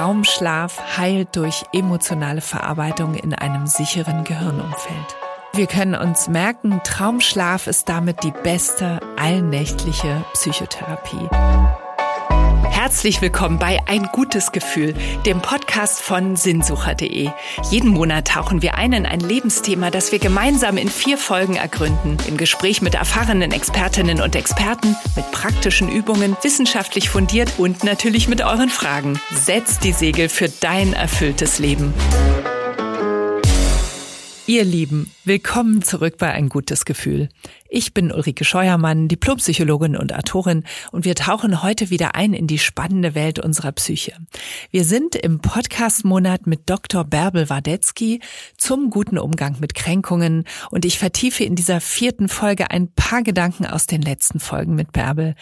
Traumschlaf 0.00 0.96
heilt 0.96 1.36
durch 1.36 1.62
emotionale 1.74 2.40
Verarbeitung 2.40 3.16
in 3.16 3.34
einem 3.34 3.66
sicheren 3.66 4.24
Gehirnumfeld. 4.24 5.16
Wir 5.52 5.66
können 5.66 5.94
uns 5.94 6.26
merken, 6.26 6.80
Traumschlaf 6.84 7.66
ist 7.66 7.86
damit 7.90 8.24
die 8.24 8.30
beste 8.30 9.00
allnächtliche 9.18 10.24
Psychotherapie. 10.32 11.28
Herzlich 12.70 13.20
willkommen 13.20 13.58
bei 13.58 13.78
Ein 13.86 14.04
gutes 14.12 14.52
Gefühl, 14.52 14.94
dem 15.26 15.42
Podcast 15.42 16.00
von 16.00 16.36
sinnsucher.de. 16.36 17.28
Jeden 17.70 17.90
Monat 17.90 18.28
tauchen 18.28 18.62
wir 18.62 18.76
ein 18.76 18.92
in 18.92 19.04
ein 19.04 19.20
Lebensthema, 19.20 19.90
das 19.90 20.12
wir 20.12 20.18
gemeinsam 20.18 20.78
in 20.78 20.88
vier 20.88 21.18
Folgen 21.18 21.56
ergründen. 21.56 22.16
Im 22.26 22.36
Gespräch 22.36 22.80
mit 22.80 22.94
erfahrenen 22.94 23.52
Expertinnen 23.52 24.22
und 24.22 24.34
Experten, 24.34 24.96
mit 25.14 25.30
praktischen 25.30 25.90
Übungen, 25.90 26.36
wissenschaftlich 26.42 27.10
fundiert 27.10 27.52
und 27.58 27.84
natürlich 27.84 28.28
mit 28.28 28.40
euren 28.40 28.70
Fragen. 28.70 29.20
Setz 29.30 29.78
die 29.78 29.92
Segel 29.92 30.28
für 30.28 30.48
dein 30.48 30.94
erfülltes 30.94 31.58
Leben. 31.58 31.92
Ihr 34.50 34.64
Lieben, 34.64 35.12
willkommen 35.24 35.80
zurück 35.80 36.16
bei 36.18 36.32
Ein 36.32 36.48
gutes 36.48 36.84
Gefühl. 36.84 37.28
Ich 37.72 37.94
bin 37.94 38.10
Ulrike 38.10 38.44
Scheuermann, 38.44 39.06
Diplompsychologin 39.06 39.96
und 39.96 40.12
Autorin 40.12 40.64
und 40.90 41.04
wir 41.04 41.14
tauchen 41.14 41.62
heute 41.62 41.88
wieder 41.88 42.16
ein 42.16 42.34
in 42.34 42.48
die 42.48 42.58
spannende 42.58 43.14
Welt 43.14 43.38
unserer 43.38 43.70
Psyche. 43.70 44.16
Wir 44.72 44.84
sind 44.84 45.14
im 45.14 45.38
Podcast-Monat 45.38 46.48
mit 46.48 46.68
Dr. 46.68 47.04
Bärbel 47.04 47.48
Wadetzky 47.48 48.22
zum 48.56 48.90
guten 48.90 49.18
Umgang 49.18 49.60
mit 49.60 49.76
Kränkungen 49.76 50.46
und 50.72 50.84
ich 50.84 50.98
vertiefe 50.98 51.44
in 51.44 51.54
dieser 51.54 51.80
vierten 51.80 52.28
Folge 52.28 52.72
ein 52.72 52.92
paar 52.92 53.22
Gedanken 53.22 53.66
aus 53.66 53.86
den 53.86 54.02
letzten 54.02 54.40
Folgen 54.40 54.74
mit 54.74 54.90
Bärbel. 54.90 55.36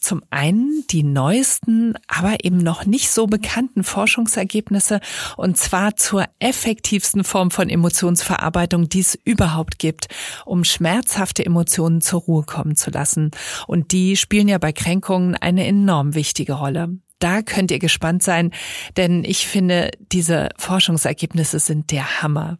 Zum 0.00 0.22
einen 0.30 0.86
die 0.90 1.02
neuesten, 1.02 1.96
aber 2.08 2.46
eben 2.46 2.56
noch 2.56 2.86
nicht 2.86 3.10
so 3.10 3.26
bekannten 3.26 3.84
Forschungsergebnisse 3.84 5.00
und 5.36 5.58
zwar 5.58 5.96
zur 5.96 6.24
effektivsten 6.38 7.24
Form 7.24 7.50
von 7.50 7.68
Emotionsverarbeitung, 7.68 8.88
die 8.88 9.00
es 9.00 9.18
überhaupt 9.26 9.78
gibt, 9.78 10.08
um 10.46 10.64
schmerzhafte 10.64 11.44
Emotionen 11.44 11.73
Emotionen 11.74 12.00
zur 12.00 12.20
Ruhe 12.20 12.44
kommen 12.44 12.76
zu 12.76 12.90
lassen. 12.90 13.30
Und 13.66 13.90
die 13.92 14.16
spielen 14.16 14.48
ja 14.48 14.58
bei 14.58 14.72
Kränkungen 14.72 15.34
eine 15.34 15.66
enorm 15.66 16.14
wichtige 16.14 16.54
Rolle. 16.54 16.98
Da 17.18 17.42
könnt 17.42 17.70
ihr 17.70 17.78
gespannt 17.78 18.22
sein, 18.22 18.52
denn 18.96 19.24
ich 19.24 19.46
finde, 19.46 19.90
diese 20.12 20.50
Forschungsergebnisse 20.56 21.58
sind 21.58 21.90
der 21.90 22.22
Hammer. 22.22 22.58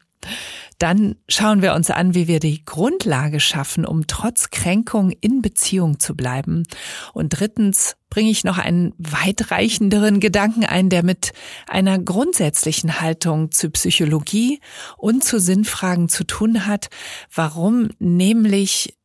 Dann 0.79 1.17
schauen 1.29 1.63
wir 1.63 1.75
uns 1.75 1.91
an, 1.91 2.15
wie 2.15 2.27
wir 2.27 2.41
die 2.41 2.65
Grundlage 2.65 3.41
schaffen, 3.41 3.85
um 3.85 4.07
trotz 4.07 4.51
Kränkung 4.51 5.11
in 5.11 5.43
Beziehung 5.43 6.01
zu 6.01 6.17
bleiben. 6.17 6.65
Und 7.13 7.39
drittens 7.39 7.97
bringe 8.11 8.31
ich 8.31 8.43
noch 8.43 8.59
einen 8.59 8.95
weitreichenderen 8.99 10.19
Gedanken 10.19 10.65
ein, 10.65 10.89
der 10.89 11.05
mit 11.05 11.33
einer 11.69 11.99
grundsätzlichen 11.99 13.01
Haltung 13.01 13.53
zu 13.53 13.71
Psychologie 13.71 14.61
und 14.97 15.23
zu 15.23 15.39
Sinnfragen 15.39 16.09
zu 16.09 16.25
tun 16.25 16.67
hat, 16.67 16.89
warum 17.33 17.91
nämlich 17.99 18.97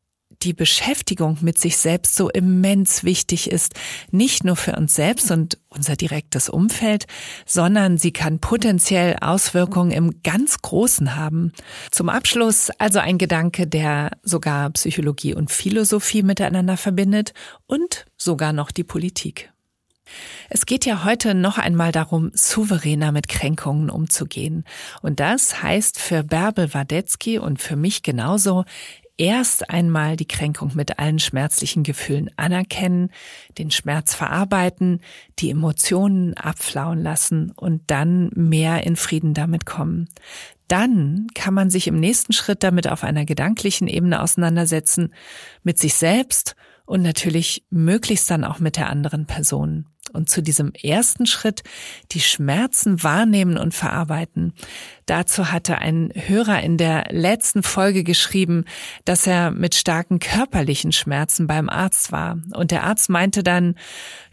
die 0.41 0.53
Beschäftigung 0.53 1.37
mit 1.41 1.57
sich 1.57 1.77
selbst 1.77 2.15
so 2.15 2.29
immens 2.29 3.03
wichtig 3.03 3.51
ist, 3.51 3.73
nicht 4.11 4.43
nur 4.43 4.55
für 4.55 4.75
uns 4.75 4.95
selbst 4.95 5.31
und 5.31 5.57
unser 5.69 5.95
direktes 5.95 6.49
Umfeld, 6.49 7.05
sondern 7.45 7.97
sie 7.97 8.11
kann 8.11 8.39
potenziell 8.39 9.17
Auswirkungen 9.21 9.91
im 9.91 10.23
ganz 10.23 10.61
Großen 10.61 11.15
haben. 11.15 11.51
Zum 11.91 12.09
Abschluss 12.09 12.69
also 12.77 12.99
ein 12.99 13.17
Gedanke, 13.17 13.67
der 13.67 14.11
sogar 14.23 14.69
Psychologie 14.71 15.33
und 15.33 15.51
Philosophie 15.51 16.23
miteinander 16.23 16.77
verbindet 16.77 17.33
und 17.67 18.05
sogar 18.17 18.53
noch 18.53 18.71
die 18.71 18.83
Politik. 18.83 19.51
Es 20.49 20.65
geht 20.65 20.85
ja 20.85 21.03
heute 21.03 21.35
noch 21.35 21.57
einmal 21.57 21.91
darum, 21.91 22.31
souveräner 22.33 23.11
mit 23.11 23.27
Kränkungen 23.27 23.89
umzugehen. 23.89 24.63
Und 25.01 25.19
das 25.19 25.61
heißt 25.61 25.99
für 25.99 26.23
Bärbel 26.23 26.73
Wadetzky 26.73 27.37
und 27.37 27.61
für 27.61 27.75
mich 27.75 28.01
genauso, 28.01 28.65
erst 29.19 29.69
einmal 29.69 30.15
die 30.15 30.27
Kränkung 30.27 30.71
mit 30.73 30.97
allen 30.97 31.19
schmerzlichen 31.19 31.83
Gefühlen 31.83 32.31
anerkennen, 32.37 33.11
den 33.57 33.69
Schmerz 33.69 34.15
verarbeiten, 34.15 35.01
die 35.37 35.51
Emotionen 35.51 36.33
abflauen 36.35 37.03
lassen 37.03 37.51
und 37.55 37.83
dann 37.87 38.31
mehr 38.33 38.85
in 38.85 38.95
Frieden 38.95 39.33
damit 39.33 39.65
kommen. 39.65 40.09
Dann 40.69 41.27
kann 41.35 41.53
man 41.53 41.69
sich 41.69 41.87
im 41.87 41.99
nächsten 41.99 42.31
Schritt 42.31 42.63
damit 42.63 42.87
auf 42.87 43.03
einer 43.03 43.25
gedanklichen 43.25 43.87
Ebene 43.87 44.21
auseinandersetzen, 44.21 45.13
mit 45.63 45.79
sich 45.79 45.95
selbst 45.95 46.55
und 46.85 47.01
natürlich 47.01 47.65
möglichst 47.69 48.31
dann 48.31 48.43
auch 48.43 48.59
mit 48.59 48.77
der 48.77 48.89
anderen 48.89 49.25
Person. 49.25 49.85
Und 50.11 50.29
zu 50.29 50.41
diesem 50.41 50.73
ersten 50.73 51.25
Schritt 51.25 51.63
die 52.11 52.19
Schmerzen 52.19 53.03
wahrnehmen 53.03 53.57
und 53.57 53.73
verarbeiten. 53.73 54.53
Dazu 55.09 55.51
hatte 55.51 55.79
ein 55.79 56.11
Hörer 56.13 56.61
in 56.61 56.77
der 56.77 57.07
letzten 57.09 57.63
Folge 57.63 58.03
geschrieben, 58.03 58.65
dass 59.05 59.25
er 59.25 59.49
mit 59.49 59.73
starken 59.73 60.19
körperlichen 60.19 60.91
Schmerzen 60.91 61.47
beim 61.47 61.67
Arzt 61.67 62.11
war. 62.11 62.37
Und 62.53 62.69
der 62.69 62.83
Arzt 62.83 63.09
meinte 63.09 63.41
dann, 63.41 63.73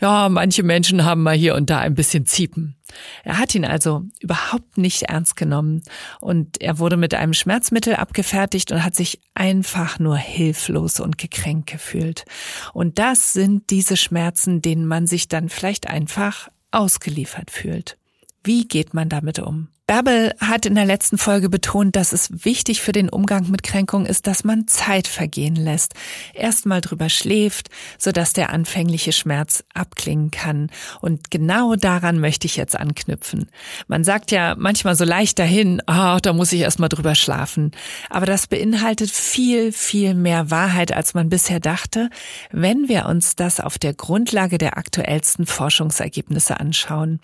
ja, 0.02 0.28
manche 0.28 0.62
Menschen 0.62 1.06
haben 1.06 1.22
mal 1.22 1.34
hier 1.34 1.54
und 1.54 1.70
da 1.70 1.78
ein 1.78 1.94
bisschen 1.94 2.26
Ziepen. 2.26 2.76
Er 3.24 3.38
hat 3.38 3.54
ihn 3.54 3.64
also 3.64 4.02
überhaupt 4.20 4.76
nicht 4.76 5.04
ernst 5.04 5.34
genommen 5.34 5.82
und 6.20 6.60
er 6.60 6.78
wurde 6.78 6.98
mit 6.98 7.14
einem 7.14 7.32
Schmerzmittel 7.32 7.94
abgefertigt 7.94 8.70
und 8.70 8.84
hat 8.84 8.94
sich 8.94 9.20
einfach 9.32 9.98
nur 9.98 10.18
hilflos 10.18 11.00
und 11.00 11.16
gekränkt 11.16 11.70
gefühlt. 11.70 12.26
Und 12.74 12.98
das 12.98 13.32
sind 13.32 13.70
diese 13.70 13.96
Schmerzen, 13.96 14.60
denen 14.60 14.86
man 14.86 15.06
sich 15.06 15.28
dann 15.28 15.48
vielleicht 15.48 15.88
einfach 15.88 16.50
ausgeliefert 16.70 17.50
fühlt. 17.50 17.96
Wie 18.44 18.68
geht 18.68 18.92
man 18.92 19.08
damit 19.08 19.38
um? 19.38 19.68
Bärbel 19.88 20.34
hat 20.40 20.66
in 20.66 20.74
der 20.74 20.84
letzten 20.84 21.16
Folge 21.16 21.48
betont, 21.48 21.94
dass 21.94 22.12
es 22.12 22.44
wichtig 22.44 22.82
für 22.82 22.90
den 22.90 23.08
Umgang 23.08 23.48
mit 23.52 23.62
Kränkung 23.62 24.04
ist, 24.04 24.26
dass 24.26 24.42
man 24.42 24.66
Zeit 24.66 25.06
vergehen 25.06 25.54
lässt, 25.54 25.94
erstmal 26.34 26.80
drüber 26.80 27.08
schläft, 27.08 27.68
sodass 27.96 28.32
der 28.32 28.50
anfängliche 28.50 29.12
Schmerz 29.12 29.62
abklingen 29.74 30.32
kann. 30.32 30.70
Und 31.00 31.30
genau 31.30 31.76
daran 31.76 32.18
möchte 32.18 32.48
ich 32.48 32.56
jetzt 32.56 32.76
anknüpfen. 32.76 33.48
Man 33.86 34.02
sagt 34.02 34.32
ja 34.32 34.56
manchmal 34.58 34.96
so 34.96 35.04
leicht 35.04 35.38
dahin, 35.38 35.80
ah, 35.86 36.16
oh, 36.16 36.18
da 36.20 36.32
muss 36.32 36.52
ich 36.52 36.62
erstmal 36.62 36.88
drüber 36.88 37.14
schlafen. 37.14 37.70
Aber 38.10 38.26
das 38.26 38.48
beinhaltet 38.48 39.12
viel, 39.12 39.70
viel 39.70 40.14
mehr 40.14 40.50
Wahrheit, 40.50 40.92
als 40.92 41.14
man 41.14 41.28
bisher 41.28 41.60
dachte, 41.60 42.10
wenn 42.50 42.88
wir 42.88 43.06
uns 43.06 43.36
das 43.36 43.60
auf 43.60 43.78
der 43.78 43.94
Grundlage 43.94 44.58
der 44.58 44.78
aktuellsten 44.78 45.46
Forschungsergebnisse 45.46 46.58
anschauen. 46.58 47.20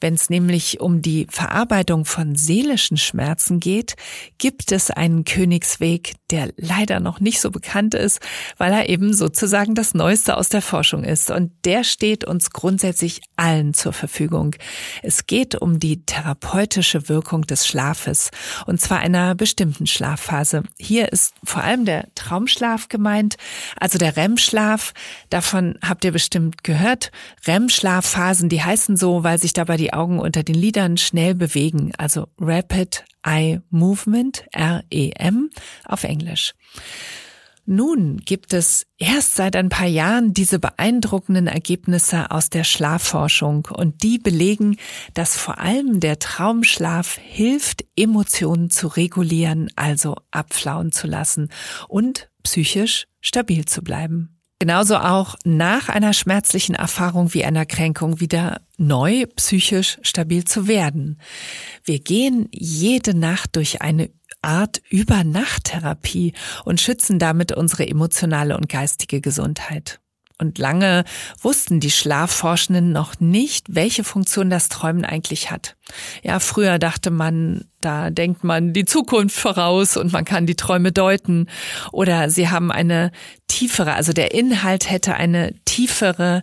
Wenn 0.00 0.14
es 0.14 0.30
nämlich 0.30 0.78
um 0.78 1.02
die 1.02 1.26
Verarbeitung 1.30 1.95
Behandlung 1.96 2.04
von 2.04 2.34
seelischen 2.34 2.96
Schmerzen 2.96 3.60
geht, 3.60 3.96
gibt 4.38 4.72
es 4.72 4.90
einen 4.90 5.24
Königsweg, 5.24 6.14
der 6.30 6.52
leider 6.56 7.00
noch 7.00 7.20
nicht 7.20 7.40
so 7.40 7.50
bekannt 7.50 7.94
ist, 7.94 8.20
weil 8.56 8.72
er 8.72 8.88
eben 8.88 9.12
sozusagen 9.12 9.74
das 9.74 9.94
Neueste 9.94 10.36
aus 10.36 10.48
der 10.48 10.62
Forschung 10.62 11.04
ist. 11.04 11.30
Und 11.30 11.52
der 11.64 11.84
steht 11.84 12.24
uns 12.24 12.50
grundsätzlich 12.50 13.22
allen 13.36 13.74
zur 13.74 13.92
Verfügung. 13.92 14.54
Es 15.02 15.26
geht 15.26 15.54
um 15.54 15.80
die 15.80 16.04
therapeutische 16.04 17.08
Wirkung 17.08 17.42
des 17.42 17.66
Schlafes, 17.66 18.30
und 18.66 18.80
zwar 18.80 19.00
einer 19.00 19.34
bestimmten 19.34 19.86
Schlafphase. 19.86 20.62
Hier 20.78 21.12
ist 21.12 21.34
vor 21.44 21.62
allem 21.62 21.84
der 21.84 22.08
Traumschlaf 22.14 22.88
gemeint, 22.88 23.36
also 23.78 23.98
der 23.98 24.16
REM-Schlaf. 24.16 24.94
Davon 25.30 25.78
habt 25.82 26.04
ihr 26.04 26.12
bestimmt 26.12 26.64
gehört. 26.64 27.10
REM-Schlafphasen, 27.46 28.48
die 28.48 28.62
heißen 28.62 28.96
so, 28.96 29.24
weil 29.24 29.38
sich 29.38 29.52
dabei 29.52 29.76
die 29.76 29.92
Augen 29.92 30.18
unter 30.18 30.42
den 30.42 30.54
Lidern 30.54 30.96
schnell 30.96 31.34
bewegen 31.34 31.92
also 31.98 32.28
Rapid 32.38 33.04
Eye 33.26 33.60
Movement, 33.70 34.44
REM 34.54 35.50
auf 35.84 36.04
Englisch. 36.04 36.54
Nun 37.68 38.18
gibt 38.18 38.52
es 38.52 38.86
erst 38.96 39.34
seit 39.34 39.56
ein 39.56 39.70
paar 39.70 39.88
Jahren 39.88 40.32
diese 40.32 40.60
beeindruckenden 40.60 41.48
Ergebnisse 41.48 42.30
aus 42.30 42.48
der 42.48 42.62
Schlafforschung 42.62 43.66
und 43.72 44.04
die 44.04 44.18
belegen, 44.18 44.76
dass 45.14 45.36
vor 45.36 45.58
allem 45.58 45.98
der 45.98 46.20
Traumschlaf 46.20 47.18
hilft, 47.20 47.84
Emotionen 47.96 48.70
zu 48.70 48.86
regulieren, 48.86 49.68
also 49.74 50.14
abflauen 50.30 50.92
zu 50.92 51.08
lassen 51.08 51.48
und 51.88 52.30
psychisch 52.44 53.08
stabil 53.20 53.64
zu 53.64 53.82
bleiben. 53.82 54.35
Genauso 54.58 54.96
auch 54.96 55.36
nach 55.44 55.90
einer 55.90 56.14
schmerzlichen 56.14 56.74
Erfahrung 56.74 57.34
wie 57.34 57.44
einer 57.44 57.66
Kränkung 57.66 58.20
wieder 58.20 58.62
neu 58.78 59.26
psychisch 59.36 59.98
stabil 60.02 60.44
zu 60.44 60.66
werden. 60.66 61.20
Wir 61.84 61.98
gehen 62.00 62.48
jede 62.52 63.14
Nacht 63.14 63.56
durch 63.56 63.82
eine 63.82 64.10
Art 64.40 64.80
Übernachttherapie 64.88 66.32
und 66.64 66.80
schützen 66.80 67.18
damit 67.18 67.52
unsere 67.52 67.86
emotionale 67.86 68.56
und 68.56 68.68
geistige 68.68 69.20
Gesundheit. 69.20 70.00
Und 70.38 70.58
lange 70.58 71.04
wussten 71.40 71.80
die 71.80 71.90
Schlafforschenden 71.90 72.92
noch 72.92 73.20
nicht, 73.20 73.74
welche 73.74 74.04
Funktion 74.04 74.50
das 74.50 74.68
Träumen 74.68 75.06
eigentlich 75.06 75.50
hat. 75.50 75.76
Ja, 76.22 76.40
früher 76.40 76.78
dachte 76.78 77.10
man, 77.10 77.64
da 77.80 78.10
denkt 78.10 78.44
man 78.44 78.74
die 78.74 78.84
Zukunft 78.84 79.36
voraus 79.36 79.96
und 79.96 80.12
man 80.12 80.24
kann 80.26 80.44
die 80.46 80.56
Träume 80.56 80.92
deuten. 80.92 81.48
Oder 81.90 82.28
sie 82.28 82.50
haben 82.50 82.70
eine 82.70 83.12
tiefere, 83.48 83.94
also 83.94 84.12
der 84.12 84.34
Inhalt 84.34 84.90
hätte 84.90 85.14
eine 85.14 85.54
tiefere 85.64 86.42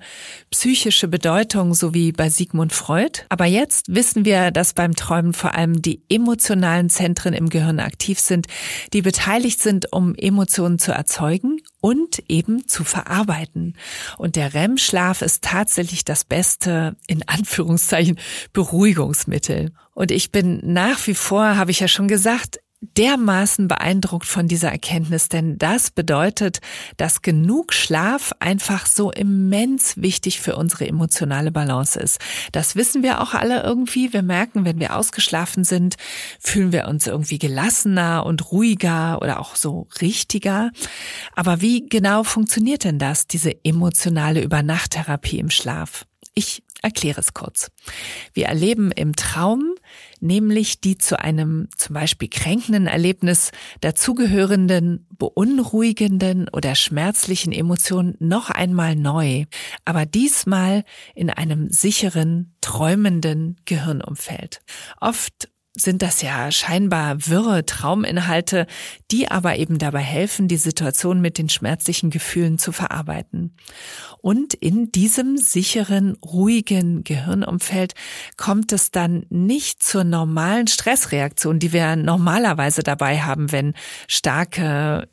psychische 0.49 1.07
Bedeutung, 1.07 1.73
so 1.73 1.93
wie 1.93 2.11
bei 2.11 2.29
Sigmund 2.29 2.73
Freud. 2.73 3.25
Aber 3.29 3.45
jetzt 3.45 3.93
wissen 3.93 4.25
wir, 4.25 4.51
dass 4.51 4.73
beim 4.73 4.95
Träumen 4.95 5.33
vor 5.33 5.53
allem 5.53 5.81
die 5.81 6.01
emotionalen 6.09 6.89
Zentren 6.89 7.33
im 7.33 7.49
Gehirn 7.49 7.79
aktiv 7.79 8.19
sind, 8.19 8.47
die 8.93 9.01
beteiligt 9.01 9.59
sind, 9.59 9.91
um 9.91 10.15
Emotionen 10.15 10.79
zu 10.79 10.91
erzeugen 10.91 11.59
und 11.83 12.23
eben 12.29 12.65
zu 12.65 12.85
verarbeiten. 12.85 13.75
Und 14.17 14.37
der 14.37 14.53
REM-Schlaf 14.53 15.21
ist 15.21 15.43
tatsächlich 15.43 16.05
das 16.05 16.23
beste, 16.23 16.95
in 17.07 17.27
Anführungszeichen, 17.27 18.17
Beruhigungsmittel. 18.53 19.73
Und 19.93 20.09
ich 20.09 20.31
bin 20.31 20.61
nach 20.63 21.05
wie 21.07 21.13
vor, 21.13 21.57
habe 21.57 21.71
ich 21.71 21.81
ja 21.81 21.89
schon 21.89 22.07
gesagt, 22.07 22.61
dermaßen 22.97 23.67
beeindruckt 23.67 24.27
von 24.27 24.47
dieser 24.47 24.71
Erkenntnis, 24.71 25.29
denn 25.29 25.57
das 25.57 25.91
bedeutet, 25.91 26.59
dass 26.97 27.21
genug 27.21 27.73
Schlaf 27.73 28.33
einfach 28.39 28.85
so 28.85 29.11
immens 29.11 29.97
wichtig 29.97 30.41
für 30.41 30.55
unsere 30.55 30.87
emotionale 30.87 31.51
Balance 31.51 31.99
ist. 31.99 32.19
Das 32.51 32.75
wissen 32.75 33.03
wir 33.03 33.21
auch 33.21 33.33
alle 33.33 33.63
irgendwie. 33.63 34.13
Wir 34.13 34.21
merken, 34.21 34.65
wenn 34.65 34.79
wir 34.79 34.95
ausgeschlafen 34.95 35.63
sind, 35.63 35.95
fühlen 36.39 36.71
wir 36.71 36.87
uns 36.87 37.07
irgendwie 37.07 37.39
gelassener 37.39 38.25
und 38.25 38.51
ruhiger 38.51 39.19
oder 39.21 39.39
auch 39.39 39.55
so 39.55 39.87
richtiger. 40.01 40.71
Aber 41.35 41.61
wie 41.61 41.87
genau 41.87 42.23
funktioniert 42.23 42.83
denn 42.83 42.99
das, 42.99 43.27
diese 43.27 43.63
emotionale 43.63 44.41
Übernachttherapie 44.41 45.39
im 45.39 45.49
Schlaf? 45.49 46.05
Ich 46.35 46.62
erkläre 46.83 47.21
es 47.21 47.33
kurz. 47.33 47.71
Wir 48.33 48.45
erleben 48.45 48.91
im 48.91 49.15
Traum 49.15 49.73
nämlich 50.23 50.79
die 50.79 50.97
zu 50.97 51.19
einem 51.19 51.67
zum 51.77 51.93
Beispiel 51.95 52.29
kränkenden 52.29 52.87
Erlebnis 52.87 53.51
dazugehörenden, 53.81 55.05
beunruhigenden 55.17 56.47
oder 56.49 56.75
schmerzlichen 56.75 57.51
Emotionen 57.51 58.15
noch 58.19 58.49
einmal 58.49 58.95
neu, 58.95 59.45
aber 59.85 60.05
diesmal 60.05 60.83
in 61.13 61.29
einem 61.29 61.69
sicheren, 61.69 62.55
träumenden 62.61 63.57
Gehirnumfeld. 63.65 64.61
Oft 64.99 65.49
sind 65.75 66.03
das 66.03 66.21
ja 66.21 66.51
scheinbar 66.51 67.27
wirre 67.27 67.65
Trauminhalte, 67.65 68.67
die 69.09 69.31
aber 69.31 69.57
eben 69.57 69.79
dabei 69.79 70.01
helfen, 70.01 70.47
die 70.47 70.57
Situation 70.57 71.19
mit 71.19 71.37
den 71.39 71.49
schmerzlichen 71.49 72.11
Gefühlen 72.11 72.59
zu 72.59 72.71
verarbeiten. 72.71 73.55
Und 74.21 74.53
in 74.53 74.91
diesem 74.91 75.37
sicheren, 75.37 76.15
ruhigen 76.23 77.03
Gehirnumfeld 77.03 77.93
kommt 78.37 78.71
es 78.71 78.91
dann 78.91 79.25
nicht 79.29 79.81
zur 79.81 80.03
normalen 80.03 80.67
Stressreaktion, 80.67 81.57
die 81.57 81.73
wir 81.73 81.95
normalerweise 81.95 82.83
dabei 82.83 83.21
haben, 83.21 83.51
wenn 83.51 83.73
starke 84.07 85.07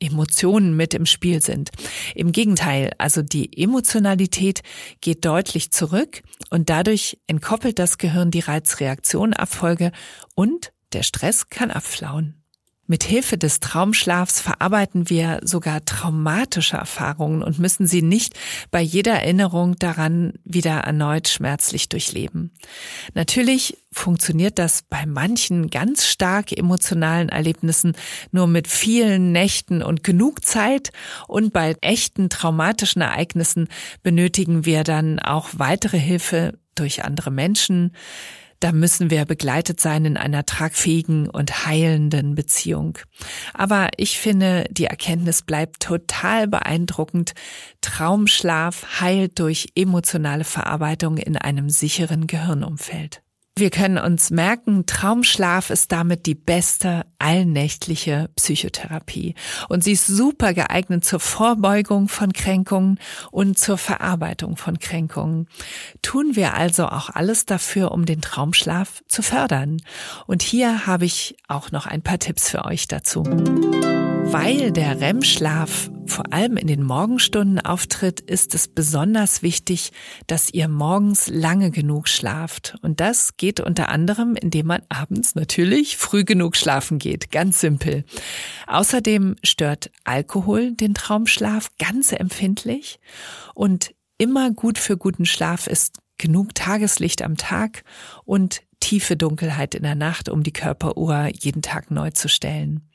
Emotionen 0.00 0.76
mit 0.76 0.94
im 0.94 1.06
Spiel 1.06 1.42
sind. 1.42 1.70
Im 2.14 2.32
Gegenteil, 2.32 2.92
also 2.98 3.22
die 3.22 3.62
Emotionalität 3.62 4.62
geht 5.00 5.24
deutlich 5.24 5.72
zurück 5.72 6.22
und 6.50 6.68
dadurch 6.68 7.18
entkoppelt 7.26 7.78
das 7.78 7.98
Gehirn 7.98 8.30
die 8.30 8.40
Reizreaktionabfolge 8.40 9.92
und 10.34 10.72
der 10.92 11.02
Stress 11.02 11.48
kann 11.48 11.70
abflauen. 11.70 12.35
Mit 12.88 13.02
Hilfe 13.02 13.36
des 13.36 13.58
Traumschlafs 13.58 14.40
verarbeiten 14.40 15.10
wir 15.10 15.40
sogar 15.42 15.84
traumatische 15.84 16.76
Erfahrungen 16.76 17.42
und 17.42 17.58
müssen 17.58 17.88
sie 17.88 18.02
nicht 18.02 18.34
bei 18.70 18.80
jeder 18.80 19.14
Erinnerung 19.14 19.74
daran 19.76 20.34
wieder 20.44 20.78
erneut 20.78 21.26
schmerzlich 21.26 21.88
durchleben. 21.88 22.52
Natürlich 23.14 23.78
funktioniert 23.92 24.60
das 24.60 24.82
bei 24.88 25.04
manchen 25.04 25.68
ganz 25.68 26.06
stark 26.06 26.52
emotionalen 26.52 27.28
Erlebnissen 27.28 27.96
nur 28.30 28.46
mit 28.46 28.68
vielen 28.68 29.32
Nächten 29.32 29.82
und 29.82 30.04
genug 30.04 30.44
Zeit 30.44 30.92
und 31.26 31.52
bei 31.52 31.74
echten 31.80 32.30
traumatischen 32.30 33.02
Ereignissen 33.02 33.68
benötigen 34.04 34.64
wir 34.64 34.84
dann 34.84 35.18
auch 35.18 35.48
weitere 35.56 35.98
Hilfe 35.98 36.58
durch 36.76 37.04
andere 37.04 37.32
Menschen, 37.32 37.92
da 38.60 38.72
müssen 38.72 39.10
wir 39.10 39.24
begleitet 39.24 39.80
sein 39.80 40.04
in 40.04 40.16
einer 40.16 40.46
tragfähigen 40.46 41.28
und 41.28 41.66
heilenden 41.66 42.34
Beziehung. 42.34 42.98
Aber 43.54 43.90
ich 43.96 44.18
finde, 44.18 44.66
die 44.70 44.86
Erkenntnis 44.86 45.42
bleibt 45.42 45.80
total 45.82 46.48
beeindruckend. 46.48 47.32
Traumschlaf 47.80 49.00
heilt 49.00 49.38
durch 49.38 49.68
emotionale 49.74 50.44
Verarbeitung 50.44 51.18
in 51.18 51.36
einem 51.36 51.70
sicheren 51.70 52.26
Gehirnumfeld. 52.26 53.22
Wir 53.58 53.70
können 53.70 53.96
uns 53.96 54.30
merken, 54.30 54.84
Traumschlaf 54.84 55.70
ist 55.70 55.90
damit 55.90 56.26
die 56.26 56.34
beste 56.34 57.06
allnächtliche 57.18 58.28
Psychotherapie. 58.36 59.34
Und 59.70 59.82
sie 59.82 59.92
ist 59.92 60.06
super 60.06 60.52
geeignet 60.52 61.06
zur 61.06 61.20
Vorbeugung 61.20 62.08
von 62.08 62.34
Kränkungen 62.34 63.00
und 63.30 63.58
zur 63.58 63.78
Verarbeitung 63.78 64.58
von 64.58 64.78
Kränkungen. 64.78 65.48
Tun 66.02 66.36
wir 66.36 66.52
also 66.52 66.88
auch 66.88 67.08
alles 67.08 67.46
dafür, 67.46 67.92
um 67.92 68.04
den 68.04 68.20
Traumschlaf 68.20 69.02
zu 69.08 69.22
fördern. 69.22 69.78
Und 70.26 70.42
hier 70.42 70.86
habe 70.86 71.06
ich 71.06 71.38
auch 71.48 71.70
noch 71.72 71.86
ein 71.86 72.02
paar 72.02 72.18
Tipps 72.18 72.50
für 72.50 72.66
euch 72.66 72.88
dazu. 72.88 73.22
Weil 74.32 74.72
der 74.72 75.00
REM-Schlaf 75.00 75.90
vor 76.06 76.32
allem 76.32 76.56
in 76.56 76.66
den 76.66 76.82
Morgenstunden 76.82 77.60
auftritt, 77.60 78.20
ist 78.20 78.54
es 78.54 78.68
besonders 78.68 79.42
wichtig, 79.42 79.90
dass 80.26 80.52
ihr 80.52 80.68
morgens 80.68 81.28
lange 81.28 81.70
genug 81.70 82.08
schlaft. 82.08 82.76
Und 82.82 83.00
das 83.00 83.36
geht 83.36 83.60
unter 83.60 83.88
anderem, 83.88 84.34
indem 84.34 84.66
man 84.66 84.82
abends 84.88 85.34
natürlich 85.34 85.96
früh 85.96 86.24
genug 86.24 86.56
schlafen 86.56 86.98
geht. 86.98 87.30
Ganz 87.30 87.60
simpel. 87.60 88.04
Außerdem 88.66 89.36
stört 89.42 89.90
Alkohol 90.04 90.72
den 90.72 90.94
Traumschlaf 90.94 91.70
ganz 91.78 92.12
empfindlich. 92.12 92.98
Und 93.54 93.94
immer 94.18 94.50
gut 94.50 94.78
für 94.78 94.96
guten 94.96 95.26
Schlaf 95.26 95.66
ist 95.66 95.98
genug 96.18 96.54
Tageslicht 96.54 97.22
am 97.22 97.36
Tag 97.36 97.84
und 98.24 98.62
tiefe 98.80 99.16
Dunkelheit 99.16 99.74
in 99.74 99.82
der 99.82 99.94
Nacht, 99.94 100.28
um 100.28 100.42
die 100.42 100.52
Körperuhr 100.52 101.28
jeden 101.32 101.62
Tag 101.62 101.90
neu 101.90 102.10
zu 102.10 102.28
stellen. 102.28 102.88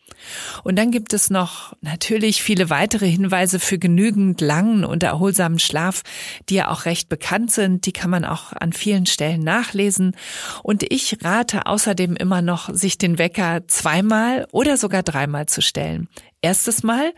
Und 0.64 0.78
dann 0.78 0.92
gibt 0.92 1.14
es 1.14 1.30
noch 1.30 1.74
natürlich 1.82 2.42
viele 2.42 2.70
weitere 2.70 3.08
Hinweise 3.08 3.60
für 3.60 3.78
genügend 3.78 4.42
langen 4.42 4.84
und 4.86 5.04
erholsamen 5.04 5.60
Schlaf, 5.60 6.04
die 6.50 6.56
ja 6.56 6.70
auch 6.70 6.86
recht 6.86 7.10
bekannt 7.10 7.52
sind. 7.52 7.86
Die 7.86 7.92
kann 7.92 8.10
man 8.10 8.26
auch 8.26 8.54
an 8.54 8.74
vielen 8.74 9.06
Stellen 9.06 9.42
nachlesen. 9.42 10.16
Und 10.64 10.84
ich 10.92 11.18
rate 11.24 11.66
außerdem 11.66 12.16
immer 12.16 12.42
noch, 12.42 12.70
sich 12.74 12.98
den 12.98 13.18
Wecker 13.18 13.68
zweimal 13.68 14.48
oder 14.52 14.78
sogar 14.78 15.04
dreimal 15.04 15.48
zu 15.48 15.62
stellen. 15.62 16.08
Erstes 16.42 16.82
Mal 16.82 17.14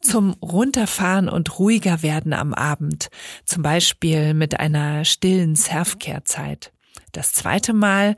zum 0.00 0.34
Runterfahren 0.34 1.28
und 1.28 1.58
ruhiger 1.58 2.02
werden 2.02 2.32
am 2.32 2.54
Abend, 2.54 3.08
zum 3.44 3.62
Beispiel 3.62 4.34
mit 4.34 4.60
einer 4.60 5.04
stillen 5.04 5.56
Selfcare-Zeit. 5.56 6.72
Das 7.10 7.32
zweite 7.32 7.72
Mal 7.72 8.16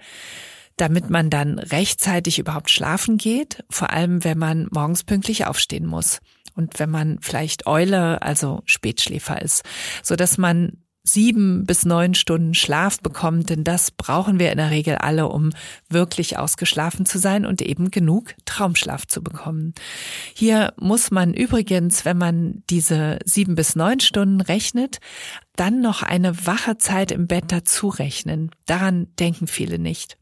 damit 0.81 1.11
man 1.11 1.31
dann 1.31 1.59
rechtzeitig 1.59 2.39
überhaupt 2.39 2.71
schlafen 2.71 3.19
geht, 3.19 3.65
vor 3.69 3.91
allem 3.91 4.25
wenn 4.25 4.39
man 4.39 4.69
morgens 4.71 5.05
pünktlich 5.05 5.47
aufstehen 5.47 5.87
muss 5.87 6.21
und 6.55 6.79
wenn 6.79 6.91
man 6.91 7.19
vielleicht 7.21 7.67
Eule, 7.67 8.23
also 8.23 8.63
Spätschläfer 8.65 9.43
ist, 9.43 9.63
so 10.03 10.17
dass 10.17 10.39
man 10.39 10.80
sieben 11.03 11.65
bis 11.65 11.85
neun 11.85 12.15
Stunden 12.15 12.55
Schlaf 12.55 13.01
bekommt, 13.01 13.51
denn 13.51 13.65
das 13.65 13.91
brauchen 13.91 14.39
wir 14.39 14.53
in 14.53 14.59
der 14.59 14.71
Regel 14.71 14.97
alle, 14.97 15.29
um 15.29 15.51
wirklich 15.89 16.39
ausgeschlafen 16.39 17.07
zu 17.07 17.19
sein 17.19 17.47
und 17.47 17.63
eben 17.63 17.91
genug 17.91 18.35
Traumschlaf 18.45 19.07
zu 19.07 19.23
bekommen. 19.23 19.75
Hier 20.35 20.73
muss 20.79 21.11
man 21.11 21.33
übrigens, 21.33 22.05
wenn 22.05 22.19
man 22.19 22.63
diese 22.69 23.19
sieben 23.25 23.55
bis 23.55 23.77
neun 23.77 24.01
Stunden 24.01 24.41
rechnet, 24.41 24.99
dann 25.57 25.81
noch 25.81 26.03
eine 26.03 26.47
wache 26.47 26.79
Zeit 26.79 27.13
im 27.13 27.27
Bett 27.27 27.45
dazu 27.49 27.89
rechnen. 27.89 28.51
Daran 28.67 29.09
denken 29.19 29.47
viele 29.47 29.79
nicht. 29.79 30.17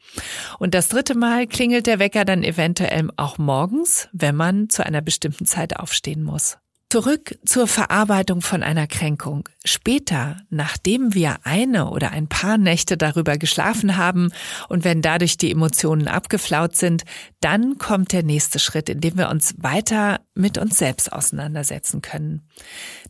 Und 0.58 0.74
das 0.74 0.88
dritte 0.88 1.16
Mal 1.16 1.46
klingelt 1.46 1.86
der 1.86 1.98
Wecker 1.98 2.24
dann 2.24 2.42
eventuell 2.42 3.08
auch 3.16 3.38
morgens, 3.38 4.08
wenn 4.12 4.34
man 4.34 4.68
zu 4.68 4.84
einer 4.84 5.00
bestimmten 5.00 5.46
Zeit 5.46 5.78
aufstehen 5.78 6.22
muss. 6.22 6.58
Zurück 6.90 7.38
zur 7.44 7.66
Verarbeitung 7.66 8.40
von 8.40 8.62
einer 8.62 8.86
Kränkung. 8.86 9.46
Später, 9.62 10.38
nachdem 10.48 11.12
wir 11.12 11.36
eine 11.44 11.90
oder 11.90 12.12
ein 12.12 12.28
paar 12.28 12.56
Nächte 12.56 12.96
darüber 12.96 13.36
geschlafen 13.36 13.98
haben 13.98 14.32
und 14.70 14.84
wenn 14.84 15.02
dadurch 15.02 15.36
die 15.36 15.52
Emotionen 15.52 16.08
abgeflaut 16.08 16.76
sind, 16.76 17.04
dann 17.40 17.76
kommt 17.76 18.12
der 18.12 18.22
nächste 18.22 18.58
Schritt, 18.58 18.88
in 18.88 19.02
dem 19.02 19.18
wir 19.18 19.28
uns 19.28 19.54
weiter 19.58 20.20
mit 20.34 20.56
uns 20.56 20.78
selbst 20.78 21.12
auseinandersetzen 21.12 22.00
können. 22.00 22.48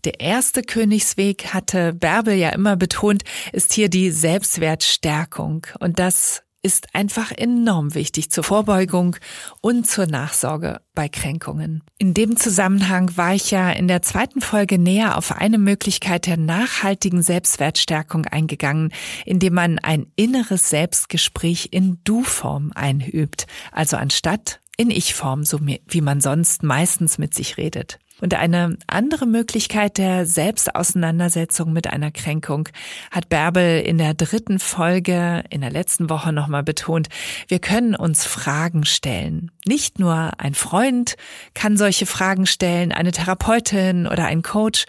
Der 0.04 0.18
erste 0.18 0.62
Königsweg, 0.62 1.54
hatte 1.54 1.92
Bärbel 1.92 2.34
ja 2.34 2.48
immer 2.48 2.74
betont, 2.74 3.22
ist 3.52 3.72
hier 3.72 3.88
die 3.88 4.10
Selbstwertstärkung. 4.10 5.68
Und 5.78 6.00
das 6.00 6.42
ist 6.62 6.94
einfach 6.94 7.30
enorm 7.30 7.94
wichtig 7.94 8.30
zur 8.30 8.44
Vorbeugung 8.44 9.16
und 9.60 9.86
zur 9.86 10.06
Nachsorge 10.06 10.80
bei 10.94 11.08
Kränkungen. 11.08 11.82
In 11.98 12.14
dem 12.14 12.36
Zusammenhang 12.36 13.16
war 13.16 13.34
ich 13.34 13.50
ja 13.50 13.70
in 13.70 13.86
der 13.86 14.02
zweiten 14.02 14.40
Folge 14.40 14.78
näher 14.78 15.16
auf 15.16 15.32
eine 15.32 15.58
Möglichkeit 15.58 16.26
der 16.26 16.36
nachhaltigen 16.36 17.22
Selbstwertstärkung 17.22 18.26
eingegangen, 18.26 18.92
indem 19.24 19.54
man 19.54 19.78
ein 19.78 20.06
inneres 20.16 20.68
Selbstgespräch 20.68 21.68
in 21.70 21.98
Du-Form 22.04 22.72
einübt, 22.74 23.46
also 23.70 23.96
anstatt 23.96 24.60
in 24.76 24.90
Ich-Form, 24.90 25.44
so 25.44 25.58
wie 25.60 26.00
man 26.00 26.20
sonst 26.20 26.62
meistens 26.62 27.18
mit 27.18 27.34
sich 27.34 27.56
redet. 27.56 27.98
Und 28.20 28.34
eine 28.34 28.76
andere 28.88 29.26
Möglichkeit 29.26 29.96
der 29.96 30.26
Selbstauseinandersetzung 30.26 31.72
mit 31.72 31.86
einer 31.88 32.10
Kränkung 32.10 32.68
hat 33.10 33.28
Bärbel 33.28 33.80
in 33.80 33.98
der 33.98 34.14
dritten 34.14 34.58
Folge 34.58 35.44
in 35.50 35.60
der 35.60 35.70
letzten 35.70 36.10
Woche 36.10 36.32
nochmal 36.32 36.64
betont. 36.64 37.08
Wir 37.46 37.60
können 37.60 37.94
uns 37.94 38.24
Fragen 38.24 38.84
stellen. 38.84 39.52
Nicht 39.66 40.00
nur 40.00 40.32
ein 40.38 40.54
Freund 40.54 41.16
kann 41.54 41.76
solche 41.76 42.06
Fragen 42.06 42.46
stellen, 42.46 42.90
eine 42.90 43.12
Therapeutin 43.12 44.06
oder 44.08 44.26
ein 44.26 44.42
Coach, 44.42 44.86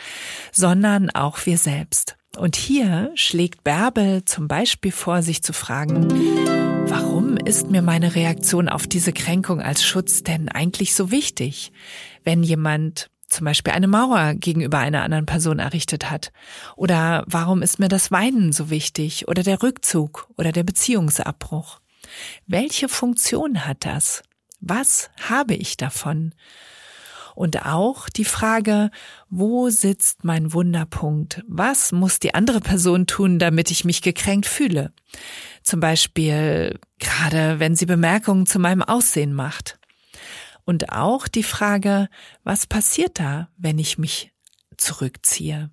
sondern 0.52 1.12
auch 1.12 1.46
wir 1.46 1.58
selbst. 1.58 2.16
Und 2.38 2.56
hier 2.56 3.12
schlägt 3.16 3.64
Bärbel 3.64 4.24
zum 4.24 4.48
Beispiel 4.48 4.92
vor, 4.92 5.22
sich 5.24 5.44
zu 5.44 5.52
fragen, 5.52 6.08
warum 6.88 7.38
ist 7.38 7.70
mir 7.70 7.82
meine 7.82 8.16
Reaktion 8.16 8.70
auf 8.70 8.88
diese 8.88 9.14
Kränkung 9.14 9.62
als 9.62 9.84
Schutz 9.84 10.24
denn 10.24 10.48
eigentlich 10.48 10.94
so 10.94 11.12
wichtig? 11.12 11.72
Wenn 12.24 12.44
jemand 12.44 13.10
zum 13.30 13.46
Beispiel 13.46 13.74
eine 13.74 13.88
Mauer 13.88 14.34
gegenüber 14.36 14.80
einer 14.80 15.04
anderen 15.04 15.26
Person 15.26 15.60
errichtet 15.60 16.10
hat? 16.10 16.32
Oder 16.76 17.24
warum 17.28 17.62
ist 17.62 17.80
mir 17.80 17.88
das 17.88 18.12
Weinen 18.12 18.52
so 18.52 18.70
wichtig? 18.70 19.28
Oder 19.28 19.44
der 19.44 19.64
Rückzug 19.64 20.30
oder 20.38 20.52
der 20.52 20.64
Beziehungsabbruch? 20.64 21.80
Welche 22.48 22.90
Funktion 22.90 23.66
hat 23.66 23.86
das? 23.86 24.24
Was 24.62 25.10
habe 25.30 25.56
ich 25.56 25.78
davon? 25.78 26.34
Und 27.36 27.66
auch 27.66 28.10
die 28.10 28.26
Frage, 28.26 28.92
wo 29.30 29.70
sitzt 29.70 30.26
mein 30.26 30.52
Wunderpunkt? 30.52 31.42
Was 31.48 31.94
muss 31.94 32.20
die 32.20 32.34
andere 32.34 32.60
Person 32.60 33.08
tun, 33.08 33.40
damit 33.40 33.72
ich 33.72 33.86
mich 33.86 34.02
gekränkt 34.02 34.46
fühle? 34.46 34.92
Zum 35.64 35.80
Beispiel 35.80 36.78
gerade, 37.00 37.60
wenn 37.60 37.78
sie 37.78 37.86
Bemerkungen 37.86 38.46
zu 38.46 38.60
meinem 38.60 38.82
Aussehen 38.82 39.34
macht. 39.34 39.79
Und 40.70 40.92
auch 40.92 41.28
die 41.28 41.42
Frage, 41.42 42.10
was 42.44 42.68
passiert 42.68 43.20
da, 43.20 43.50
wenn 43.58 43.80
ich 43.80 43.98
mich 43.98 44.32
zurückziehe? 44.78 45.72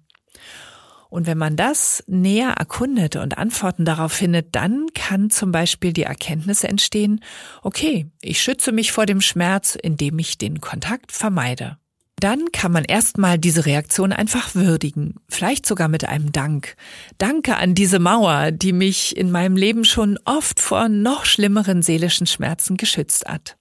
Und 1.11 1.26
wenn 1.26 1.37
man 1.37 1.55
das 1.55 2.03
näher 2.07 2.53
erkundet 2.53 3.17
und 3.17 3.37
Antworten 3.37 3.85
darauf 3.85 4.12
findet, 4.12 4.57
dann 4.57 4.87
kann 4.95 5.29
zum 5.29 5.53
Beispiel 5.53 5.93
die 5.93 6.05
Erkenntnis 6.05 6.65
entstehen, 6.65 7.23
okay, 7.62 8.11
ich 8.23 8.41
schütze 8.41 8.73
mich 8.73 8.91
vor 8.91 9.05
dem 9.05 9.21
Schmerz, 9.21 9.75
indem 9.75 10.19
ich 10.19 10.38
den 10.38 10.62
Kontakt 10.62 11.12
vermeide. 11.12 11.76
Dann 12.19 12.50
kann 12.50 12.73
man 12.73 12.85
erstmal 12.85 13.38
diese 13.38 13.67
Reaktion 13.67 14.15
einfach 14.15 14.55
würdigen, 14.55 15.17
vielleicht 15.29 15.67
sogar 15.67 15.88
mit 15.88 16.09
einem 16.09 16.33
Dank. 16.33 16.75
Danke 17.19 17.59
an 17.59 17.75
diese 17.75 17.99
Mauer, 17.99 18.50
die 18.50 18.73
mich 18.73 19.15
in 19.15 19.31
meinem 19.31 19.59
Leben 19.59 19.85
schon 19.85 20.19
oft 20.25 20.59
vor 20.59 20.88
noch 20.88 21.26
schlimmeren 21.26 21.83
seelischen 21.83 22.26
Schmerzen 22.26 22.79
geschützt 22.79 23.26
hat. 23.26 23.55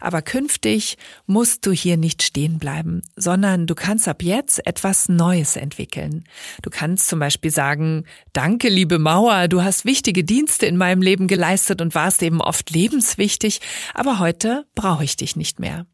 Aber 0.00 0.22
künftig 0.22 0.96
musst 1.26 1.66
du 1.66 1.72
hier 1.72 1.96
nicht 1.96 2.22
stehen 2.22 2.58
bleiben, 2.58 3.02
sondern 3.16 3.66
du 3.66 3.74
kannst 3.74 4.08
ab 4.08 4.22
jetzt 4.22 4.66
etwas 4.66 5.08
Neues 5.08 5.56
entwickeln. 5.56 6.24
Du 6.62 6.70
kannst 6.70 7.08
zum 7.08 7.18
Beispiel 7.18 7.50
sagen, 7.50 8.04
danke, 8.32 8.68
liebe 8.68 8.98
Mauer, 8.98 9.48
du 9.48 9.62
hast 9.62 9.84
wichtige 9.84 10.24
Dienste 10.24 10.66
in 10.66 10.76
meinem 10.76 11.02
Leben 11.02 11.28
geleistet 11.28 11.80
und 11.80 11.94
warst 11.94 12.22
eben 12.22 12.40
oft 12.40 12.70
lebenswichtig, 12.70 13.60
aber 13.94 14.18
heute 14.18 14.66
brauche 14.74 15.04
ich 15.04 15.16
dich 15.16 15.36
nicht 15.36 15.60
mehr. 15.60 15.86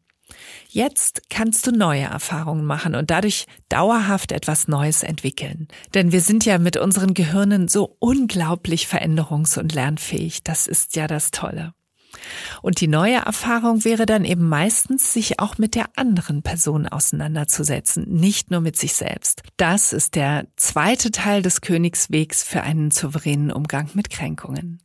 Jetzt 0.69 1.29
kannst 1.29 1.65
du 1.67 1.71
neue 1.71 2.03
Erfahrungen 2.03 2.65
machen 2.65 2.95
und 2.95 3.09
dadurch 3.09 3.45
dauerhaft 3.69 4.31
etwas 4.31 4.67
Neues 4.67 5.03
entwickeln. 5.03 5.67
Denn 5.93 6.11
wir 6.11 6.21
sind 6.21 6.45
ja 6.45 6.57
mit 6.57 6.77
unseren 6.77 7.13
Gehirnen 7.13 7.67
so 7.67 7.95
unglaublich 7.99 8.87
veränderungs- 8.87 9.57
und 9.57 9.73
lernfähig. 9.73 10.43
Das 10.43 10.67
ist 10.67 10.95
ja 10.95 11.07
das 11.07 11.31
Tolle. 11.31 11.73
Und 12.61 12.81
die 12.81 12.87
neue 12.87 13.17
Erfahrung 13.17 13.83
wäre 13.83 14.05
dann 14.05 14.25
eben 14.25 14.47
meistens, 14.47 15.13
sich 15.13 15.39
auch 15.39 15.57
mit 15.57 15.75
der 15.75 15.85
anderen 15.95 16.41
Person 16.41 16.87
auseinanderzusetzen, 16.87 18.05
nicht 18.09 18.51
nur 18.51 18.61
mit 18.61 18.77
sich 18.77 18.93
selbst. 18.93 19.43
Das 19.57 19.93
ist 19.93 20.15
der 20.15 20.47
zweite 20.55 21.11
Teil 21.11 21.41
des 21.41 21.61
Königswegs 21.61 22.43
für 22.43 22.61
einen 22.61 22.91
souveränen 22.91 23.51
Umgang 23.51 23.89
mit 23.93 24.09
Kränkungen. 24.09 24.79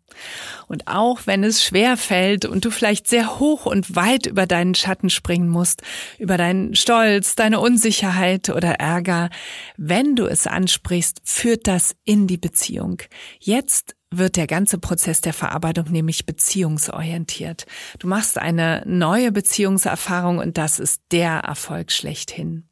Und 0.66 0.88
auch 0.88 1.26
wenn 1.26 1.44
es 1.44 1.64
schwer 1.64 1.96
fällt 1.96 2.44
und 2.44 2.64
du 2.64 2.70
vielleicht 2.70 3.08
sehr 3.08 3.38
hoch 3.38 3.66
und 3.66 3.94
weit 3.94 4.26
über 4.26 4.46
deinen 4.46 4.74
Schatten 4.74 5.10
springen 5.10 5.48
musst, 5.48 5.82
über 6.18 6.36
deinen 6.36 6.74
Stolz, 6.74 7.34
deine 7.34 7.60
Unsicherheit 7.60 8.48
oder 8.50 8.74
Ärger, 8.74 9.30
wenn 9.76 10.16
du 10.16 10.26
es 10.26 10.46
ansprichst, 10.46 11.20
führt 11.24 11.66
das 11.66 11.94
in 12.04 12.26
die 12.26 12.38
Beziehung. 12.38 13.02
Jetzt 13.38 13.94
wird 14.10 14.36
der 14.36 14.46
ganze 14.46 14.78
Prozess 14.78 15.20
der 15.20 15.32
Verarbeitung 15.32 15.90
nämlich 15.90 16.26
beziehungsorientiert. 16.26 17.66
Du 17.98 18.08
machst 18.08 18.38
eine 18.38 18.82
neue 18.86 19.30
Beziehungserfahrung 19.30 20.38
und 20.38 20.58
das 20.58 20.78
ist 20.80 21.00
der 21.12 21.38
Erfolg 21.38 21.92
schlechthin. 21.92 22.64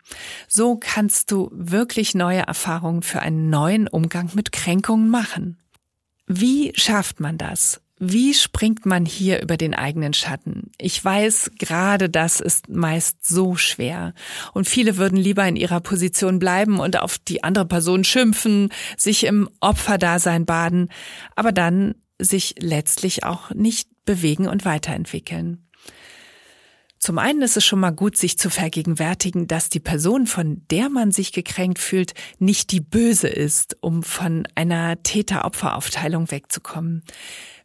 So 0.48 0.76
kannst 0.76 1.30
du 1.30 1.50
wirklich 1.52 2.14
neue 2.14 2.40
Erfahrungen 2.40 3.02
für 3.02 3.20
einen 3.20 3.50
neuen 3.50 3.86
Umgang 3.86 4.30
mit 4.34 4.52
Kränkungen 4.52 5.10
machen. 5.10 5.58
Wie 6.26 6.72
schafft 6.74 7.20
man 7.20 7.38
das? 7.38 7.80
Wie 8.00 8.32
springt 8.32 8.86
man 8.86 9.04
hier 9.04 9.42
über 9.42 9.56
den 9.56 9.74
eigenen 9.74 10.14
Schatten? 10.14 10.70
Ich 10.78 11.04
weiß, 11.04 11.52
gerade 11.58 12.08
das 12.08 12.40
ist 12.40 12.68
meist 12.68 13.26
so 13.26 13.56
schwer. 13.56 14.14
Und 14.54 14.68
viele 14.68 14.96
würden 14.96 15.16
lieber 15.16 15.46
in 15.46 15.56
ihrer 15.56 15.80
Position 15.80 16.38
bleiben 16.38 16.78
und 16.78 17.00
auf 17.00 17.18
die 17.18 17.42
andere 17.42 17.66
Person 17.66 18.04
schimpfen, 18.04 18.70
sich 18.96 19.24
im 19.24 19.48
Opferdasein 19.60 20.46
baden, 20.46 20.90
aber 21.34 21.50
dann 21.50 21.96
sich 22.20 22.54
letztlich 22.58 23.24
auch 23.24 23.50
nicht 23.50 23.88
bewegen 24.04 24.46
und 24.46 24.64
weiterentwickeln. 24.64 25.68
Zum 26.98 27.18
einen 27.18 27.42
ist 27.42 27.56
es 27.56 27.64
schon 27.64 27.78
mal 27.78 27.90
gut, 27.90 28.16
sich 28.16 28.38
zu 28.38 28.50
vergegenwärtigen, 28.50 29.46
dass 29.46 29.68
die 29.68 29.78
Person, 29.80 30.26
von 30.26 30.62
der 30.70 30.88
man 30.88 31.12
sich 31.12 31.32
gekränkt 31.32 31.78
fühlt, 31.78 32.12
nicht 32.40 32.72
die 32.72 32.80
Böse 32.80 33.28
ist, 33.28 33.76
um 33.80 34.02
von 34.02 34.48
einer 34.56 35.00
Täter-Opfer-Aufteilung 35.04 36.30
wegzukommen. 36.32 37.04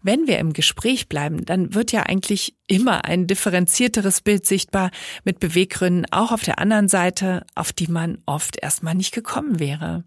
Wenn 0.05 0.27
wir 0.27 0.37
im 0.37 0.51
Gespräch 0.51 1.07
bleiben, 1.07 1.45
dann 1.45 1.73
wird 1.73 1.93
ja 1.93 2.03
eigentlich 2.03 2.55
immer 2.67 3.05
ein 3.05 3.25
differenzierteres 3.25 4.19
Bild 4.19 4.45
sichtbar 4.45 4.91
mit 5.23 5.39
Beweggründen 5.39 6.05
auch 6.11 6.33
auf 6.33 6.43
der 6.43 6.59
anderen 6.59 6.89
Seite, 6.89 7.45
auf 7.55 7.71
die 7.71 7.87
man 7.87 8.17
oft 8.25 8.61
erstmal 8.61 8.95
nicht 8.95 9.13
gekommen 9.13 9.59
wäre. 9.59 10.03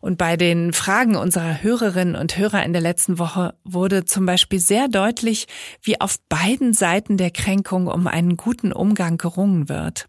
Und 0.00 0.16
bei 0.16 0.36
den 0.36 0.72
Fragen 0.72 1.16
unserer 1.16 1.62
Hörerinnen 1.62 2.16
und 2.16 2.38
Hörer 2.38 2.62
in 2.64 2.72
der 2.72 2.80
letzten 2.80 3.18
Woche 3.18 3.54
wurde 3.64 4.04
zum 4.04 4.24
Beispiel 4.24 4.60
sehr 4.60 4.88
deutlich, 4.88 5.46
wie 5.82 6.00
auf 6.00 6.18
beiden 6.28 6.72
Seiten 6.72 7.18
der 7.18 7.30
Kränkung 7.30 7.88
um 7.88 8.06
einen 8.06 8.36
guten 8.36 8.72
Umgang 8.72 9.18
gerungen 9.18 9.68
wird. 9.68 10.08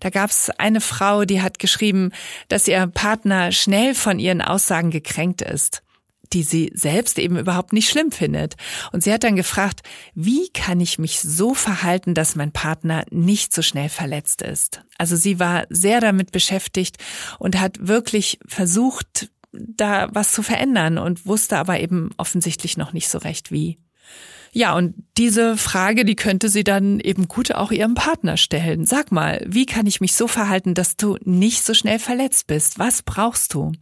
Da 0.00 0.10
gab 0.10 0.30
es 0.30 0.50
eine 0.50 0.80
Frau, 0.80 1.24
die 1.24 1.40
hat 1.40 1.58
geschrieben, 1.58 2.10
dass 2.48 2.68
ihr 2.68 2.86
Partner 2.88 3.52
schnell 3.52 3.94
von 3.94 4.18
ihren 4.18 4.42
Aussagen 4.42 4.90
gekränkt 4.90 5.42
ist 5.42 5.82
die 6.32 6.42
sie 6.42 6.70
selbst 6.74 7.18
eben 7.18 7.36
überhaupt 7.36 7.72
nicht 7.72 7.88
schlimm 7.88 8.12
findet. 8.12 8.56
Und 8.92 9.02
sie 9.02 9.12
hat 9.12 9.24
dann 9.24 9.36
gefragt, 9.36 9.82
wie 10.14 10.48
kann 10.50 10.80
ich 10.80 10.98
mich 10.98 11.20
so 11.20 11.54
verhalten, 11.54 12.14
dass 12.14 12.36
mein 12.36 12.52
Partner 12.52 13.04
nicht 13.10 13.54
so 13.54 13.62
schnell 13.62 13.88
verletzt 13.88 14.42
ist? 14.42 14.82
Also 14.98 15.16
sie 15.16 15.38
war 15.38 15.66
sehr 15.70 16.00
damit 16.00 16.32
beschäftigt 16.32 16.96
und 17.38 17.60
hat 17.60 17.86
wirklich 17.86 18.38
versucht, 18.46 19.30
da 19.52 20.08
was 20.12 20.32
zu 20.32 20.42
verändern 20.42 20.98
und 20.98 21.26
wusste 21.26 21.56
aber 21.58 21.80
eben 21.80 22.10
offensichtlich 22.16 22.76
noch 22.76 22.92
nicht 22.92 23.08
so 23.08 23.18
recht 23.18 23.50
wie. 23.50 23.78
Ja, 24.56 24.74
und 24.74 24.94
diese 25.18 25.58
Frage, 25.58 26.06
die 26.06 26.16
könnte 26.16 26.48
sie 26.48 26.64
dann 26.64 26.98
eben 26.98 27.28
gut 27.28 27.52
auch 27.52 27.72
ihrem 27.72 27.92
Partner 27.92 28.38
stellen. 28.38 28.86
Sag 28.86 29.12
mal, 29.12 29.44
wie 29.46 29.66
kann 29.66 29.86
ich 29.86 30.00
mich 30.00 30.14
so 30.14 30.28
verhalten, 30.28 30.72
dass 30.72 30.96
du 30.96 31.18
nicht 31.24 31.62
so 31.62 31.74
schnell 31.74 31.98
verletzt 31.98 32.46
bist? 32.46 32.78
Was 32.78 33.02
brauchst 33.02 33.52
du? 33.52 33.72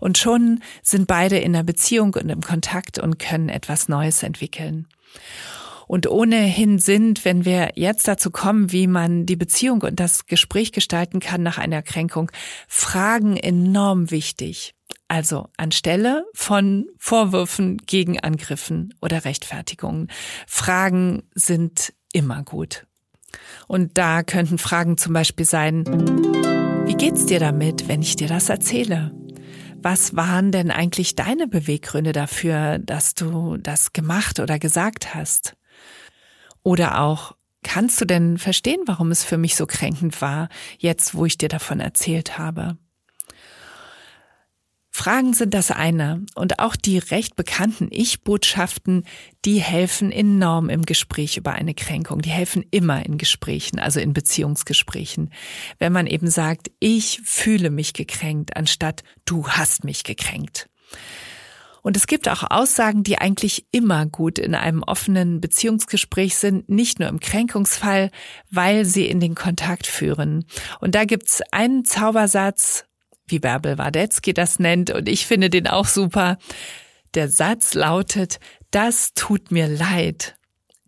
Und 0.00 0.16
schon 0.16 0.62
sind 0.82 1.06
beide 1.06 1.36
in 1.36 1.52
der 1.52 1.64
Beziehung 1.64 2.14
und 2.14 2.30
im 2.30 2.40
Kontakt 2.40 2.98
und 2.98 3.18
können 3.18 3.50
etwas 3.50 3.90
Neues 3.90 4.22
entwickeln. 4.22 4.88
Und 5.86 6.08
ohnehin 6.08 6.78
sind, 6.78 7.26
wenn 7.26 7.44
wir 7.44 7.72
jetzt 7.74 8.08
dazu 8.08 8.30
kommen, 8.30 8.72
wie 8.72 8.86
man 8.86 9.26
die 9.26 9.36
Beziehung 9.36 9.82
und 9.82 10.00
das 10.00 10.24
Gespräch 10.24 10.72
gestalten 10.72 11.20
kann 11.20 11.42
nach 11.42 11.58
einer 11.58 11.82
Kränkung, 11.82 12.32
Fragen 12.68 13.36
enorm 13.36 14.10
wichtig. 14.10 14.74
Also 15.12 15.50
anstelle 15.58 16.24
von 16.32 16.86
Vorwürfen, 16.96 17.76
Gegenangriffen 17.76 18.94
oder 19.02 19.26
Rechtfertigungen. 19.26 20.08
Fragen 20.46 21.24
sind 21.34 21.92
immer 22.14 22.42
gut. 22.42 22.86
Und 23.68 23.98
da 23.98 24.22
könnten 24.22 24.56
Fragen 24.56 24.96
zum 24.96 25.12
Beispiel 25.12 25.44
sein, 25.44 25.84
wie 26.86 26.94
geht's 26.94 27.26
dir 27.26 27.40
damit, 27.40 27.88
wenn 27.88 28.00
ich 28.00 28.16
dir 28.16 28.26
das 28.26 28.48
erzähle? 28.48 29.12
was 29.84 30.14
waren 30.14 30.52
denn 30.52 30.70
eigentlich 30.70 31.16
deine 31.16 31.48
Beweggründe 31.48 32.12
dafür, 32.12 32.78
dass 32.78 33.14
du 33.14 33.56
das 33.56 33.92
gemacht 33.92 34.38
oder 34.38 34.60
gesagt 34.60 35.12
hast? 35.12 35.56
Oder 36.62 37.00
auch, 37.00 37.34
kannst 37.64 38.00
du 38.00 38.04
denn 38.04 38.38
verstehen, 38.38 38.80
warum 38.86 39.10
es 39.10 39.24
für 39.24 39.38
mich 39.38 39.56
so 39.56 39.66
kränkend 39.66 40.22
war, 40.22 40.48
jetzt 40.78 41.16
wo 41.16 41.26
ich 41.26 41.36
dir 41.36 41.48
davon 41.48 41.80
erzählt 41.80 42.38
habe? 42.38 42.78
Fragen 44.94 45.32
sind 45.32 45.54
das 45.54 45.70
eine 45.70 46.24
und 46.34 46.58
auch 46.58 46.76
die 46.76 46.98
recht 46.98 47.34
bekannten 47.34 47.88
Ich-Botschaften, 47.90 49.04
die 49.46 49.58
helfen 49.58 50.12
enorm 50.12 50.68
im 50.68 50.82
Gespräch 50.82 51.38
über 51.38 51.52
eine 51.52 51.72
Kränkung. 51.72 52.20
Die 52.20 52.30
helfen 52.30 52.62
immer 52.70 53.04
in 53.04 53.16
Gesprächen, 53.16 53.78
also 53.78 54.00
in 54.00 54.12
Beziehungsgesprächen. 54.12 55.32
Wenn 55.78 55.94
man 55.94 56.06
eben 56.06 56.28
sagt, 56.28 56.70
ich 56.78 57.22
fühle 57.24 57.70
mich 57.70 57.94
gekränkt, 57.94 58.54
anstatt 58.54 59.02
du 59.24 59.48
hast 59.48 59.82
mich 59.84 60.04
gekränkt. 60.04 60.68
Und 61.80 61.96
es 61.96 62.06
gibt 62.06 62.28
auch 62.28 62.44
Aussagen, 62.48 63.02
die 63.02 63.18
eigentlich 63.18 63.64
immer 63.72 64.04
gut 64.04 64.38
in 64.38 64.54
einem 64.54 64.82
offenen 64.82 65.40
Beziehungsgespräch 65.40 66.36
sind, 66.36 66.68
nicht 66.68 67.00
nur 67.00 67.08
im 67.08 67.18
Kränkungsfall, 67.18 68.10
weil 68.50 68.84
sie 68.84 69.06
in 69.06 69.20
den 69.20 69.34
Kontakt 69.34 69.86
führen. 69.86 70.44
Und 70.80 70.94
da 70.94 71.06
gibt's 71.06 71.40
einen 71.50 71.86
Zaubersatz, 71.86 72.84
wie 73.32 73.40
Bärbel 73.40 73.78
Wadetzky 73.78 74.32
das 74.32 74.58
nennt, 74.58 74.90
und 74.90 75.08
ich 75.08 75.26
finde 75.26 75.50
den 75.50 75.66
auch 75.66 75.86
super. 75.86 76.38
Der 77.14 77.28
Satz 77.28 77.74
lautet, 77.74 78.38
das 78.70 79.12
tut 79.14 79.50
mir 79.50 79.68
leid. 79.68 80.36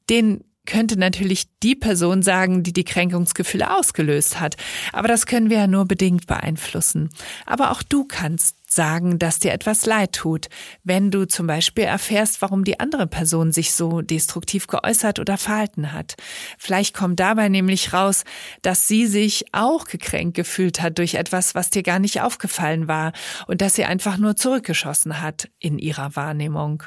Den 0.09 0.45
könnte 0.67 0.99
natürlich 0.99 1.45
die 1.63 1.75
Person 1.75 2.23
sagen, 2.23 2.63
die 2.63 2.73
die 2.73 2.85
Kränkungsgefühle 2.85 3.77
ausgelöst 3.77 4.41
hat. 4.41 4.57
Aber 4.93 5.09
das 5.09 5.27
können 5.27 5.51
wir 5.51 5.59
ja 5.59 5.67
nur 5.67 5.85
bedingt 5.87 6.27
beeinflussen. 6.27 7.11
Aber 7.47 7.71
auch 7.71 7.83
du 7.83 8.05
kannst 8.05 8.57
sagen, 8.67 9.19
dass 9.19 9.39
dir 9.39 9.53
etwas 9.53 9.87
leid 9.87 10.13
tut, 10.13 10.49
wenn 10.83 11.11
du 11.11 11.27
zum 11.27 11.47
Beispiel 11.47 11.85
erfährst, 11.85 12.43
warum 12.43 12.65
die 12.65 12.81
andere 12.81 13.07
Person 13.07 13.53
sich 13.53 13.73
so 13.73 14.01
destruktiv 14.01 14.67
geäußert 14.67 15.19
oder 15.19 15.39
verhalten 15.39 15.93
hat. 15.93 16.15
Vielleicht 16.59 16.95
kommt 16.95 17.21
dabei 17.21 17.49
nämlich 17.49 17.93
raus, 17.93 18.25
dass 18.63 18.89
sie 18.89 19.07
sich 19.07 19.45
auch 19.53 19.85
gekränkt 19.85 20.37
gefühlt 20.37 20.83
hat 20.83 20.99
durch 20.99 21.15
etwas, 21.15 21.55
was 21.55 21.71
dir 21.71 21.83
gar 21.83 21.99
nicht 21.99 22.23
aufgefallen 22.23 22.89
war 22.89 23.13
und 23.47 23.61
dass 23.61 23.75
sie 23.75 23.85
einfach 23.85 24.17
nur 24.17 24.35
zurückgeschossen 24.35 25.21
hat 25.21 25.49
in 25.59 25.79
ihrer 25.79 26.17
Wahrnehmung. 26.17 26.83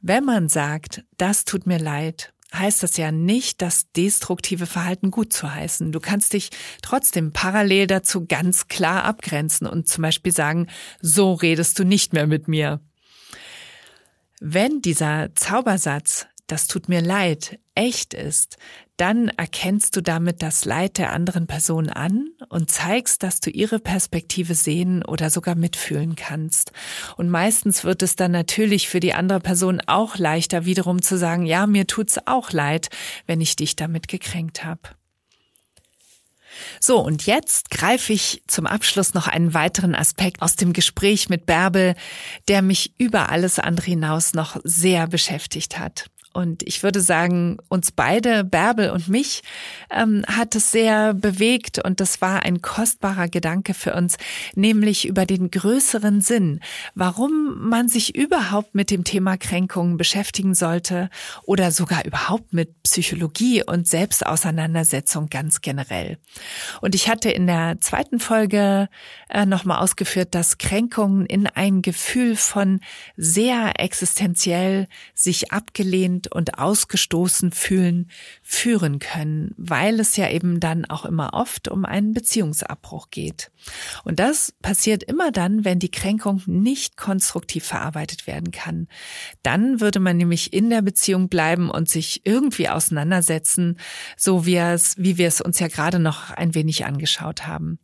Wenn 0.00 0.24
man 0.24 0.48
sagt, 0.48 1.02
das 1.16 1.44
tut 1.44 1.66
mir 1.66 1.78
leid, 1.78 2.32
heißt 2.54 2.82
das 2.82 2.96
ja 2.96 3.12
nicht, 3.12 3.60
das 3.62 3.92
destruktive 3.92 4.66
Verhalten 4.66 5.10
gut 5.10 5.32
zu 5.32 5.52
heißen. 5.52 5.92
Du 5.92 6.00
kannst 6.00 6.32
dich 6.32 6.50
trotzdem 6.82 7.32
parallel 7.32 7.86
dazu 7.86 8.26
ganz 8.26 8.68
klar 8.68 9.04
abgrenzen 9.04 9.66
und 9.66 9.88
zum 9.88 10.02
Beispiel 10.02 10.32
sagen, 10.32 10.68
so 11.00 11.34
redest 11.34 11.78
du 11.78 11.84
nicht 11.84 12.12
mehr 12.12 12.26
mit 12.26 12.48
mir. 12.48 12.80
Wenn 14.40 14.80
dieser 14.80 15.34
Zaubersatz 15.34 16.26
das 16.48 16.66
tut 16.66 16.88
mir 16.88 17.02
leid, 17.02 17.60
echt 17.74 18.14
ist, 18.14 18.56
dann 18.98 19.28
erkennst 19.28 19.96
du 19.96 20.02
damit 20.02 20.42
das 20.42 20.64
Leid 20.64 20.98
der 20.98 21.12
anderen 21.12 21.46
Person 21.46 21.88
an 21.88 22.28
und 22.48 22.70
zeigst, 22.70 23.22
dass 23.22 23.40
du 23.40 23.48
ihre 23.48 23.78
Perspektive 23.78 24.54
sehen 24.54 25.04
oder 25.04 25.30
sogar 25.30 25.54
mitfühlen 25.54 26.16
kannst. 26.16 26.72
Und 27.16 27.30
meistens 27.30 27.84
wird 27.84 28.02
es 28.02 28.16
dann 28.16 28.32
natürlich 28.32 28.88
für 28.88 29.00
die 29.00 29.14
andere 29.14 29.40
Person 29.40 29.80
auch 29.86 30.16
leichter, 30.18 30.64
wiederum 30.64 31.00
zu 31.00 31.16
sagen, 31.16 31.46
ja, 31.46 31.66
mir 31.66 31.86
tut's 31.86 32.18
auch 32.26 32.50
leid, 32.50 32.88
wenn 33.26 33.40
ich 33.40 33.56
dich 33.56 33.76
damit 33.76 34.08
gekränkt 34.08 34.64
habe. 34.64 34.80
So, 36.80 36.98
und 36.98 37.26
jetzt 37.26 37.70
greife 37.70 38.12
ich 38.12 38.42
zum 38.48 38.66
Abschluss 38.66 39.14
noch 39.14 39.28
einen 39.28 39.54
weiteren 39.54 39.94
Aspekt 39.94 40.42
aus 40.42 40.56
dem 40.56 40.72
Gespräch 40.72 41.28
mit 41.28 41.46
Bärbel, 41.46 41.94
der 42.48 42.62
mich 42.62 42.98
über 42.98 43.30
alles 43.30 43.60
andere 43.60 43.86
hinaus 43.86 44.34
noch 44.34 44.56
sehr 44.64 45.06
beschäftigt 45.06 45.78
hat. 45.78 46.06
Und 46.32 46.62
ich 46.62 46.82
würde 46.82 47.00
sagen, 47.00 47.58
uns 47.68 47.90
beide, 47.90 48.44
Bärbel 48.44 48.90
und 48.90 49.08
mich, 49.08 49.42
ähm, 49.90 50.24
hat 50.28 50.54
es 50.54 50.70
sehr 50.70 51.14
bewegt 51.14 51.82
und 51.84 52.00
das 52.00 52.20
war 52.20 52.42
ein 52.44 52.62
kostbarer 52.62 53.28
Gedanke 53.28 53.74
für 53.74 53.94
uns, 53.94 54.16
nämlich 54.54 55.06
über 55.06 55.26
den 55.26 55.50
größeren 55.50 56.20
Sinn, 56.20 56.60
warum 56.94 57.68
man 57.68 57.88
sich 57.88 58.14
überhaupt 58.14 58.74
mit 58.74 58.90
dem 58.90 59.04
Thema 59.04 59.36
Kränkungen 59.36 59.96
beschäftigen 59.96 60.54
sollte 60.54 61.10
oder 61.44 61.72
sogar 61.72 62.04
überhaupt 62.04 62.52
mit 62.52 62.82
Psychologie 62.82 63.64
und 63.64 63.88
Selbstauseinandersetzung 63.88 65.28
ganz 65.28 65.60
generell. 65.60 66.18
Und 66.80 66.94
ich 66.94 67.08
hatte 67.08 67.30
in 67.30 67.46
der 67.46 67.80
zweiten 67.80 68.20
Folge 68.20 68.88
äh, 69.28 69.46
nochmal 69.46 69.78
ausgeführt, 69.78 70.34
dass 70.34 70.58
Kränkungen 70.58 71.26
in 71.26 71.46
ein 71.46 71.82
Gefühl 71.82 72.36
von 72.36 72.80
sehr 73.16 73.80
existenziell 73.80 74.86
sich 75.14 75.52
abgelehnt 75.52 76.27
und 76.30 76.58
ausgestoßen 76.58 77.52
fühlen, 77.52 78.10
führen 78.42 78.98
können, 78.98 79.54
weil 79.56 80.00
es 80.00 80.16
ja 80.16 80.30
eben 80.30 80.60
dann 80.60 80.84
auch 80.84 81.04
immer 81.04 81.34
oft 81.34 81.68
um 81.68 81.84
einen 81.84 82.12
Beziehungsabbruch 82.12 83.10
geht. 83.10 83.50
Und 84.04 84.18
das 84.18 84.52
passiert 84.62 85.02
immer 85.02 85.30
dann, 85.30 85.64
wenn 85.64 85.78
die 85.78 85.90
Kränkung 85.90 86.42
nicht 86.46 86.96
konstruktiv 86.96 87.64
verarbeitet 87.64 88.26
werden 88.26 88.50
kann. 88.50 88.88
Dann 89.42 89.80
würde 89.80 90.00
man 90.00 90.16
nämlich 90.16 90.52
in 90.52 90.70
der 90.70 90.82
Beziehung 90.82 91.28
bleiben 91.28 91.70
und 91.70 91.88
sich 91.88 92.22
irgendwie 92.24 92.68
auseinandersetzen, 92.68 93.78
so 94.16 94.46
wie 94.46 94.56
es, 94.56 94.96
wie 94.98 95.18
wir 95.18 95.28
es 95.28 95.40
uns 95.40 95.58
ja 95.58 95.68
gerade 95.68 95.98
noch 95.98 96.30
ein 96.30 96.54
wenig 96.54 96.84
angeschaut 96.86 97.46
haben. 97.46 97.78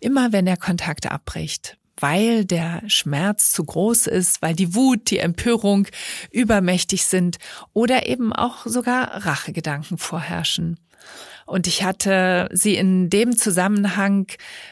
Immer 0.00 0.32
wenn 0.32 0.46
der 0.46 0.56
Kontakt 0.56 1.10
abbricht, 1.10 1.78
weil 2.00 2.44
der 2.44 2.82
Schmerz 2.86 3.52
zu 3.52 3.64
groß 3.64 4.06
ist, 4.06 4.42
weil 4.42 4.54
die 4.54 4.74
Wut, 4.74 5.10
die 5.10 5.18
Empörung 5.18 5.86
übermächtig 6.30 7.04
sind 7.04 7.38
oder 7.72 8.06
eben 8.06 8.32
auch 8.32 8.66
sogar 8.66 9.26
Rachegedanken 9.26 9.98
vorherrschen. 9.98 10.78
Und 11.46 11.66
ich 11.66 11.82
hatte 11.82 12.48
sie 12.52 12.76
in 12.76 13.10
dem 13.10 13.36
Zusammenhang 13.36 14.28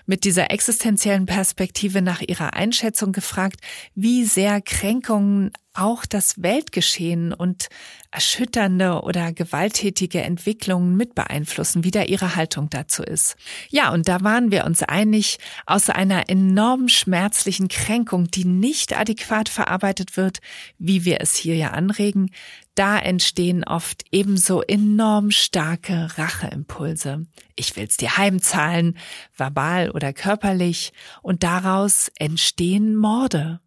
mit 0.07 0.23
dieser 0.23 0.53
existenziellen 0.53 1.27
Perspektive 1.27 2.03
nach 2.03 2.21
ihrer 2.21 2.55
Einschätzung 2.55 3.11
gefragt, 3.11 3.61
wie 3.97 4.25
sehr 4.25 4.61
Kränkungen 4.61 5.51
auch 5.79 6.07
das 6.07 6.43
Weltgeschehen 6.43 7.33
und 7.33 7.69
erschütternde 8.11 9.03
oder 9.03 9.33
gewalttätige 9.33 10.23
Entwicklungen 10.23 10.97
mit 10.97 11.15
beeinflussen, 11.15 11.85
wie 11.85 11.91
da 11.91 12.03
ihre 12.03 12.37
Haltung 12.37 12.71
dazu 12.71 13.03
ist. 13.03 13.37
Ja, 13.69 13.93
und 13.93 14.09
da 14.09 14.23
waren 14.23 14.51
wir 14.51 14.65
uns 14.65 14.83
einig, 14.83 15.39
aus 15.67 15.91
einer 15.91 16.29
enorm 16.29 16.89
schmerzlichen 16.89 17.69
Kränkung, 17.69 18.31
die 18.31 18.45
nicht 18.45 18.99
adäquat 18.99 19.49
verarbeitet 19.49 20.17
wird, 20.17 20.39
wie 20.79 21.05
wir 21.05 21.21
es 21.21 21.37
hier 21.37 21.57
ja 21.57 21.71
anregen, 21.71 22.31
da 22.79 22.97
entstehen 22.97 23.65
oft 23.65 24.05
ebenso 24.13 24.63
enorm 24.63 25.33
starke 25.33 26.17
Racheimpulse. 26.17 27.27
Ich 27.57 27.75
will's 27.75 27.97
dir 27.97 28.17
heimzahlen, 28.17 28.97
verbal 29.37 29.91
oder 29.91 30.13
körperlich, 30.13 30.93
und 31.21 31.43
daraus 31.43 32.09
entstehen 32.21 32.95
Morde. 32.95 33.59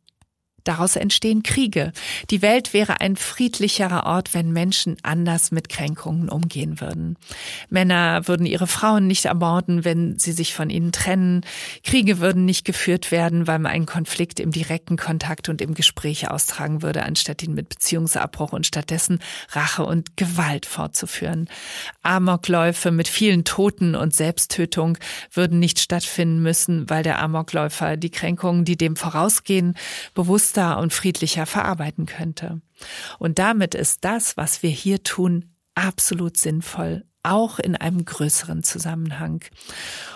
Daraus 0.63 0.95
entstehen 0.95 1.43
Kriege. 1.43 1.91
Die 2.29 2.41
Welt 2.41 2.73
wäre 2.73 3.01
ein 3.01 3.15
friedlicherer 3.15 4.05
Ort, 4.05 4.33
wenn 4.33 4.51
Menschen 4.51 4.97
anders 5.03 5.51
mit 5.51 5.69
Kränkungen 5.69 6.29
umgehen 6.29 6.79
würden. 6.79 7.17
Männer 7.69 8.27
würden 8.27 8.45
ihre 8.45 8.67
Frauen 8.67 9.07
nicht 9.07 9.25
ermorden, 9.25 9.83
wenn 9.83 10.19
sie 10.19 10.31
sich 10.31 10.53
von 10.53 10.69
ihnen 10.69 10.91
trennen. 10.91 11.41
Kriege 11.83 12.19
würden 12.19 12.45
nicht 12.45 12.65
geführt 12.65 13.11
werden, 13.11 13.47
weil 13.47 13.59
man 13.59 13.71
einen 13.71 13.85
Konflikt 13.85 14.39
im 14.39 14.51
direkten 14.51 14.97
Kontakt 14.97 15.49
und 15.49 15.61
im 15.61 15.73
Gespräch 15.73 16.29
austragen 16.29 16.81
würde, 16.81 17.03
anstatt 17.03 17.43
ihn 17.43 17.53
mit 17.53 17.69
Beziehungsabbruch 17.69 18.53
und 18.53 18.67
stattdessen 18.67 19.19
Rache 19.51 19.83
und 19.85 20.17
Gewalt 20.17 20.65
fortzuführen. 20.65 21.49
Amokläufe 22.03 22.91
mit 22.91 23.07
vielen 23.07 23.43
Toten 23.43 23.95
und 23.95 24.13
Selbsttötung 24.13 24.97
würden 25.33 25.59
nicht 25.59 25.79
stattfinden 25.79 26.41
müssen, 26.41 26.89
weil 26.89 27.03
der 27.03 27.19
Amokläufer 27.21 27.97
die 27.97 28.09
Kränkungen, 28.09 28.65
die 28.65 28.77
dem 28.77 28.95
vorausgehen, 28.95 29.75
bewusst 30.13 30.50
bewusster 30.51 30.79
und 30.79 30.93
friedlicher 30.93 31.45
verarbeiten 31.45 32.05
könnte. 32.05 32.61
Und 33.19 33.39
damit 33.39 33.75
ist 33.75 34.03
das, 34.03 34.37
was 34.37 34.63
wir 34.63 34.69
hier 34.69 35.03
tun, 35.03 35.45
absolut 35.75 36.37
sinnvoll, 36.37 37.05
auch 37.23 37.59
in 37.59 37.75
einem 37.75 38.03
größeren 38.03 38.63
Zusammenhang. 38.63 39.43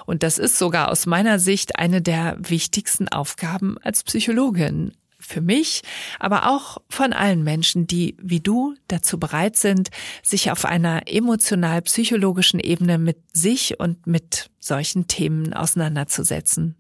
Und 0.06 0.24
das 0.24 0.38
ist 0.38 0.58
sogar 0.58 0.90
aus 0.90 1.06
meiner 1.06 1.40
Sicht 1.40 1.78
eine 1.78 2.02
der 2.02 2.38
wichtigsten 2.40 3.08
Aufgaben 3.08 3.78
als 3.82 4.04
Psychologin. 4.04 4.92
Für 5.18 5.42
mich, 5.42 5.82
aber 6.20 6.52
auch 6.52 6.78
von 6.88 7.12
allen 7.12 7.44
Menschen, 7.44 7.88
die 7.88 8.16
wie 8.22 8.42
du 8.42 8.76
dazu 8.88 9.18
bereit 9.18 9.56
sind, 9.56 9.90
sich 10.22 10.52
auf 10.52 10.66
einer 10.66 11.08
emotional-psychologischen 11.08 12.60
Ebene 12.60 13.00
mit 13.00 13.18
sich 13.34 13.80
und 13.80 14.06
mit 14.06 14.52
solchen 14.60 15.08
Themen 15.08 15.54
auseinanderzusetzen. 15.54 16.76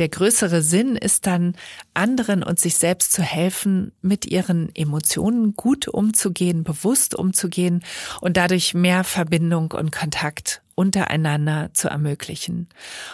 Der 0.00 0.08
größere 0.08 0.62
Sinn 0.62 0.96
ist 0.96 1.26
dann, 1.26 1.54
anderen 1.92 2.42
und 2.42 2.58
sich 2.58 2.76
selbst 2.76 3.12
zu 3.12 3.22
helfen, 3.22 3.92
mit 4.00 4.24
ihren 4.24 4.74
Emotionen 4.74 5.54
gut 5.54 5.88
umzugehen, 5.88 6.64
bewusst 6.64 7.14
umzugehen 7.14 7.84
und 8.22 8.38
dadurch 8.38 8.72
mehr 8.72 9.04
Verbindung 9.04 9.72
und 9.72 9.92
Kontakt 9.92 10.62
untereinander 10.80 11.68
zu 11.74 11.88
ermöglichen. 11.88 12.70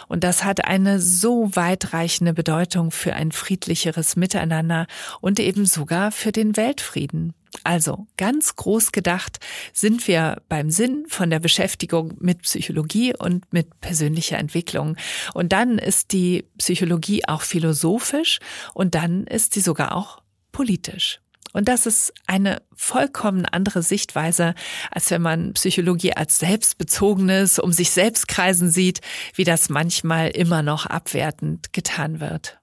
Und 0.07 0.23
das 0.23 0.45
hat 0.45 0.63
eine 0.63 1.01
so 1.01 1.53
weitreichende 1.53 2.33
Bedeutung 2.33 2.91
für 2.91 3.11
ein 3.13 3.33
friedlicheres 3.33 4.15
Miteinander 4.15 4.87
und 5.19 5.37
eben 5.41 5.65
sogar 5.65 6.13
für 6.13 6.31
den 6.31 6.55
Weltfrieden. 6.55 7.33
Also 7.65 8.07
ganz 8.15 8.55
groß 8.55 8.93
gedacht 8.93 9.39
sind 9.73 10.07
wir 10.07 10.41
beim 10.47 10.69
Sinn 10.69 11.07
von 11.09 11.29
der 11.29 11.39
Beschäftigung 11.39 12.13
mit 12.19 12.43
Psychologie 12.43 13.13
und 13.17 13.51
mit 13.51 13.81
persönlicher 13.81 14.37
Entwicklung. 14.37 14.95
Und 15.33 15.51
dann 15.51 15.77
ist 15.77 16.13
die 16.13 16.45
Psychologie 16.57 17.25
auch 17.27 17.41
philosophisch 17.41 18.39
und 18.73 18.95
dann 18.95 19.27
ist 19.27 19.53
sie 19.53 19.61
sogar 19.61 19.93
auch 19.93 20.21
politisch. 20.53 21.19
Und 21.57 21.67
das 21.67 21.87
ist 21.87 22.13
eine 22.27 22.61
vollkommen 22.75 23.47
andere 23.47 23.81
Sichtweise, 23.81 24.53
als 24.91 25.09
wenn 25.09 25.23
man 25.23 25.53
Psychologie 25.53 26.13
als 26.13 26.37
selbstbezogenes, 26.37 27.57
um 27.57 27.71
sich 27.71 27.89
selbst 27.89 28.27
kreisen 28.27 28.69
sieht, 28.69 29.01
wie 29.33 29.43
das 29.43 29.67
manchmal 29.67 30.29
immer 30.29 30.61
noch 30.61 30.85
abwertend 30.85 31.73
getan 31.73 32.19
wird. 32.19 32.59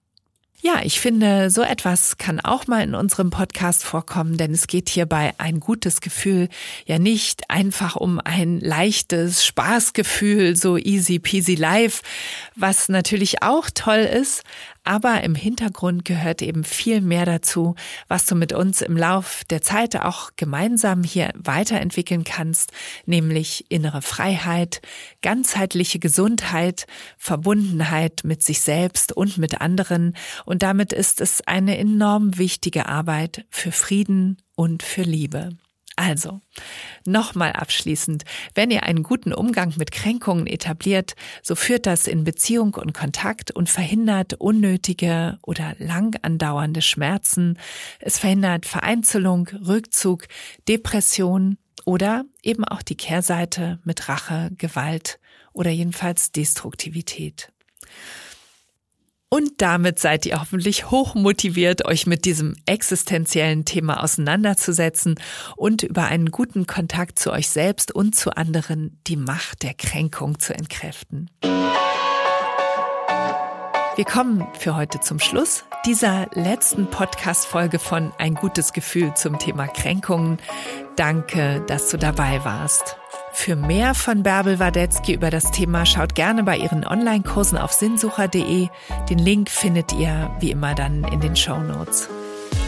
Ja, 0.63 0.81
ich 0.83 0.99
finde, 0.99 1.51
so 1.51 1.61
etwas 1.61 2.17
kann 2.17 2.41
auch 2.41 2.69
mal 2.69 2.83
in 2.83 2.95
unserem 2.95 3.31
Podcast 3.31 3.85
vorkommen, 3.85 4.39
denn 4.39 4.53
es 4.53 4.67
geht 4.67 4.89
hierbei 4.89 5.35
ein 5.37 5.61
gutes 5.61 6.01
Gefühl 6.01 6.49
ja 6.87 6.99
nicht 6.99 7.51
einfach 7.51 7.97
um 7.97 8.19
ein 8.25 8.61
leichtes 8.61 9.45
Spaßgefühl, 9.45 10.57
so 10.57 10.79
easy 10.79 11.19
peasy 11.19 11.57
life, 11.57 12.03
was 12.55 12.89
natürlich 12.89 13.43
auch 13.43 13.69
toll 13.75 14.09
ist, 14.11 14.45
aber 14.85 15.23
im 15.25 15.35
Hintergrund 15.35 16.05
gehört 16.05 16.43
eben 16.43 16.63
viel 16.63 17.01
mehr 17.01 17.25
dazu, 17.25 17.75
was 18.07 18.27
du 18.27 18.35
mit 18.35 18.53
uns 18.53 18.83
im 18.83 18.97
Lauf 18.97 19.43
der 19.51 19.63
Zeit 19.63 19.97
auch 19.97 20.31
gemeinsam 20.37 21.03
hier 21.03 21.33
weiterentwickeln 21.35 22.25
kannst, 22.25 22.73
nämlich 23.07 23.65
innere 23.71 24.03
Freiheit, 24.03 24.83
ganzheitliche 25.23 25.99
Gesundheit, 25.99 26.87
Verbundenheit 27.17 28.21
mit 28.25 28.43
sich 28.43 28.61
selbst 28.61 29.13
und 29.13 29.39
mit 29.39 29.61
anderen. 29.61 30.15
Und 30.45 30.63
damit 30.63 30.93
ist 30.93 31.21
es 31.21 31.41
eine 31.47 31.79
enorm 31.79 32.37
wichtige 32.39 32.87
Arbeit 32.87 33.47
für 33.51 33.73
Frieden 33.73 34.37
und 34.55 34.83
für 34.83 35.03
Liebe. 35.03 35.57
Also, 35.97 36.41
nochmal 37.05 37.53
abschließend, 37.53 38.25
wenn 38.55 38.73
ihr 38.73 38.83
einen 38.83 39.05
guten 39.05 39.33
Umgang 39.33 39.75
mit 39.77 39.93
Kränkungen 39.93 40.49
etabliert, 40.49 41.15
so 41.41 41.55
führt 41.55 41.87
das 41.87 42.09
in 42.09 42.25
Beziehung 42.25 42.75
und 42.75 42.93
Kontakt 42.93 43.53
und 43.53 43.71
verhindert 43.71 44.35
unnötige 44.35 45.39
oder 45.43 45.77
lang 45.79 46.17
andauernde 46.23 46.83
Schmerzen. 46.83 47.59
Es 48.01 48.19
verhindert 48.19 48.67
Vereinzelung, 48.67 49.47
Rückzug, 49.49 50.27
Depression 50.69 51.59
oder 51.85 52.25
eben 52.43 52.65
auch 52.65 52.83
die 52.83 52.97
Kehrseite 52.97 53.79
mit 53.85 54.09
Rache, 54.09 54.51
Gewalt 54.59 55.21
oder 55.53 55.71
jedenfalls 55.71 56.33
Destruktivität. 56.33 57.53
Und 59.35 59.61
damit 59.61 59.99
seid 59.99 60.27
ihr 60.27 60.41
hoffentlich 60.41 60.93
hoch 60.93 61.17
motiviert, 61.17 61.87
euch 61.87 62.07
mit 62.07 62.25
diesem 62.25 62.55
existenziellen 62.67 63.65
Thema 63.65 64.01
auseinanderzusetzen 64.01 65.17
und 65.57 65.83
über 65.83 66.05
einen 66.05 66.31
guten 66.31 66.69
Kontakt 66.69 67.19
zu 67.19 67.33
euch 67.33 67.49
selbst 67.49 67.93
und 67.93 68.15
zu 68.15 68.37
anderen 68.37 69.01
die 69.09 69.17
Macht 69.17 69.65
der 69.65 69.75
Kränkung 69.75 70.39
zu 70.39 70.55
entkräften. 70.55 71.31
Wir 73.97 74.05
kommen 74.05 74.47
für 74.57 74.77
heute 74.77 75.01
zum 75.01 75.19
Schluss 75.19 75.65
dieser 75.85 76.29
letzten 76.35 76.87
Podcast-Folge 76.87 77.81
von 77.81 78.13
Ein 78.19 78.37
gutes 78.37 78.73
Gefühl 78.73 79.15
zum 79.15 79.41
Thema 79.41 79.67
Kränkungen. 79.67 80.39
Danke, 80.95 81.61
dass 81.67 81.91
du 81.91 81.97
dabei 81.97 82.45
warst. 82.45 82.97
Für 83.37 83.57
mehr 83.57 83.95
von 83.95 84.23
Bärbel 84.23 84.59
Wadetzky 84.59 85.13
über 85.13 85.29
das 85.29 85.51
Thema 85.51 85.85
schaut 85.85 86.15
gerne 86.15 86.45
bei 86.45 86.57
ihren 86.57 86.87
Online-Kursen 86.87 87.59
auf 87.59 87.73
sinnsucher.de. 87.73 88.69
Den 89.11 89.19
Link 89.19 89.51
findet 89.51 89.93
ihr 89.93 90.35
wie 90.41 90.53
immer 90.53 90.75
dann 90.75 91.05
in 91.05 91.21
den 91.21 91.37
Show 91.37 91.59
Notes. 91.59 92.09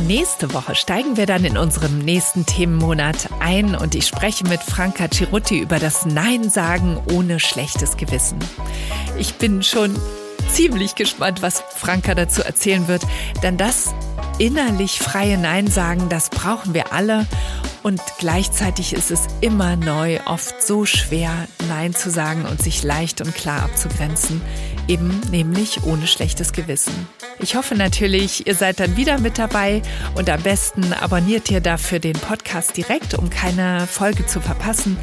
Nächste 0.07 0.52
Woche 0.52 0.74
steigen 0.74 1.16
wir 1.16 1.24
dann 1.24 1.44
in 1.44 1.57
unserem 1.57 2.00
nächsten 2.00 2.44
Themenmonat 2.44 3.31
ein 3.40 3.74
und 3.74 3.94
ich 3.94 4.07
spreche 4.07 4.44
mit 4.48 4.61
Franka 4.61 5.09
Cirutti 5.09 5.59
über 5.59 5.79
das 5.79 6.05
Nein 6.05 6.50
sagen 6.50 6.98
ohne 7.11 7.40
schlechtes 7.40 7.96
Gewissen. 7.96 8.38
Ich 9.18 9.37
bin 9.37 9.62
schon 9.62 9.96
ziemlich 10.50 10.96
gespannt, 10.96 11.40
was 11.40 11.62
Franka 11.74 12.14
dazu 12.14 12.42
erzählen 12.42 12.88
wird, 12.88 13.02
denn 13.42 13.57
das 13.57 13.94
innerlich 14.38 14.98
freie 14.98 15.38
Nein 15.38 15.68
sagen, 15.68 16.09
das 16.11 16.29
brauchen 16.29 16.74
wir 16.74 16.92
alle 16.92 17.24
und 17.87 18.03
gleichzeitig 18.18 18.94
ist 18.94 19.12
es 19.12 19.29
immer 19.40 19.77
neu, 19.77 20.18
oft 20.27 20.61
so 20.61 20.85
schwer, 20.87 21.46
Nein 21.68 21.94
zu 21.94 22.11
sagen 22.11 22.44
und 22.44 22.61
sich 22.61 22.83
leicht 22.83 23.20
und 23.20 23.33
klar 23.33 23.62
abzugrenzen, 23.62 24.42
eben 24.88 25.20
nämlich 25.31 25.85
ohne 25.85 26.09
schlechtes 26.09 26.51
Gewissen. 26.51 27.07
Ich 27.38 27.55
hoffe 27.55 27.77
natürlich, 27.77 28.44
ihr 28.44 28.57
seid 28.57 28.81
dann 28.81 28.96
wieder 28.96 29.20
mit 29.20 29.38
dabei 29.38 29.83
und 30.16 30.29
am 30.29 30.42
besten 30.42 30.92
abonniert 30.94 31.49
ihr 31.49 31.61
dafür 31.61 32.01
den 32.01 32.14
Podcast 32.14 32.77
direkt, 32.77 33.14
um 33.14 33.31
keine 33.31 33.87
Folge 33.87 34.27
zu 34.27 34.40
verpassen. 34.40 34.96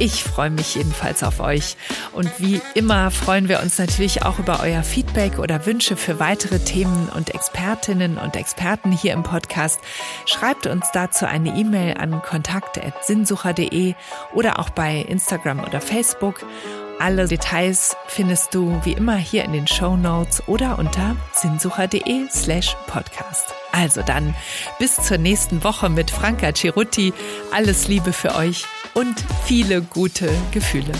Ich 0.00 0.24
freue 0.24 0.50
mich 0.50 0.74
jedenfalls 0.74 1.22
auf 1.22 1.38
euch. 1.38 1.76
Und 2.12 2.40
wie 2.40 2.60
immer 2.74 3.12
freuen 3.12 3.48
wir 3.48 3.60
uns 3.62 3.78
natürlich 3.78 4.24
auch 4.24 4.40
über 4.40 4.60
euer 4.60 4.82
Feedback 4.82 5.38
oder 5.38 5.66
Wünsche 5.66 5.96
für 5.96 6.18
weitere 6.18 6.58
Themen 6.58 7.08
und 7.14 7.32
Expertinnen 7.32 8.18
und 8.18 8.36
Experten 8.36 8.90
hier 8.90 9.12
im 9.12 9.22
Podcast. 9.22 9.78
Schreibt 10.26 10.66
uns 10.66 10.86
dazu 10.92 11.26
eine 11.26 11.56
E-Mail 11.56 11.96
an 11.96 12.22
kontakt.sinnsucher.de 12.22 13.94
oder 14.34 14.58
auch 14.58 14.70
bei 14.70 14.96
Instagram 14.96 15.60
oder 15.60 15.80
Facebook. 15.80 16.44
Alle 16.98 17.28
Details 17.28 17.96
findest 18.08 18.54
du 18.54 18.80
wie 18.84 18.92
immer 18.92 19.16
hier 19.16 19.44
in 19.44 19.52
den 19.52 19.66
Show 19.66 19.96
Notes 19.96 20.42
oder 20.48 20.78
unter 20.78 21.16
sinnsucher.de 21.32 22.28
slash 22.30 22.76
podcast. 22.88 23.54
Also 23.72 24.02
dann 24.02 24.34
bis 24.78 24.96
zur 24.96 25.18
nächsten 25.18 25.62
Woche 25.62 25.88
mit 25.88 26.10
Franka 26.10 26.52
Cirutti. 26.52 27.12
Alles 27.52 27.88
Liebe 27.88 28.12
für 28.12 28.34
euch 28.34 28.64
und 28.94 29.14
viele 29.44 29.82
gute 29.82 30.30
Gefühle. 30.52 30.92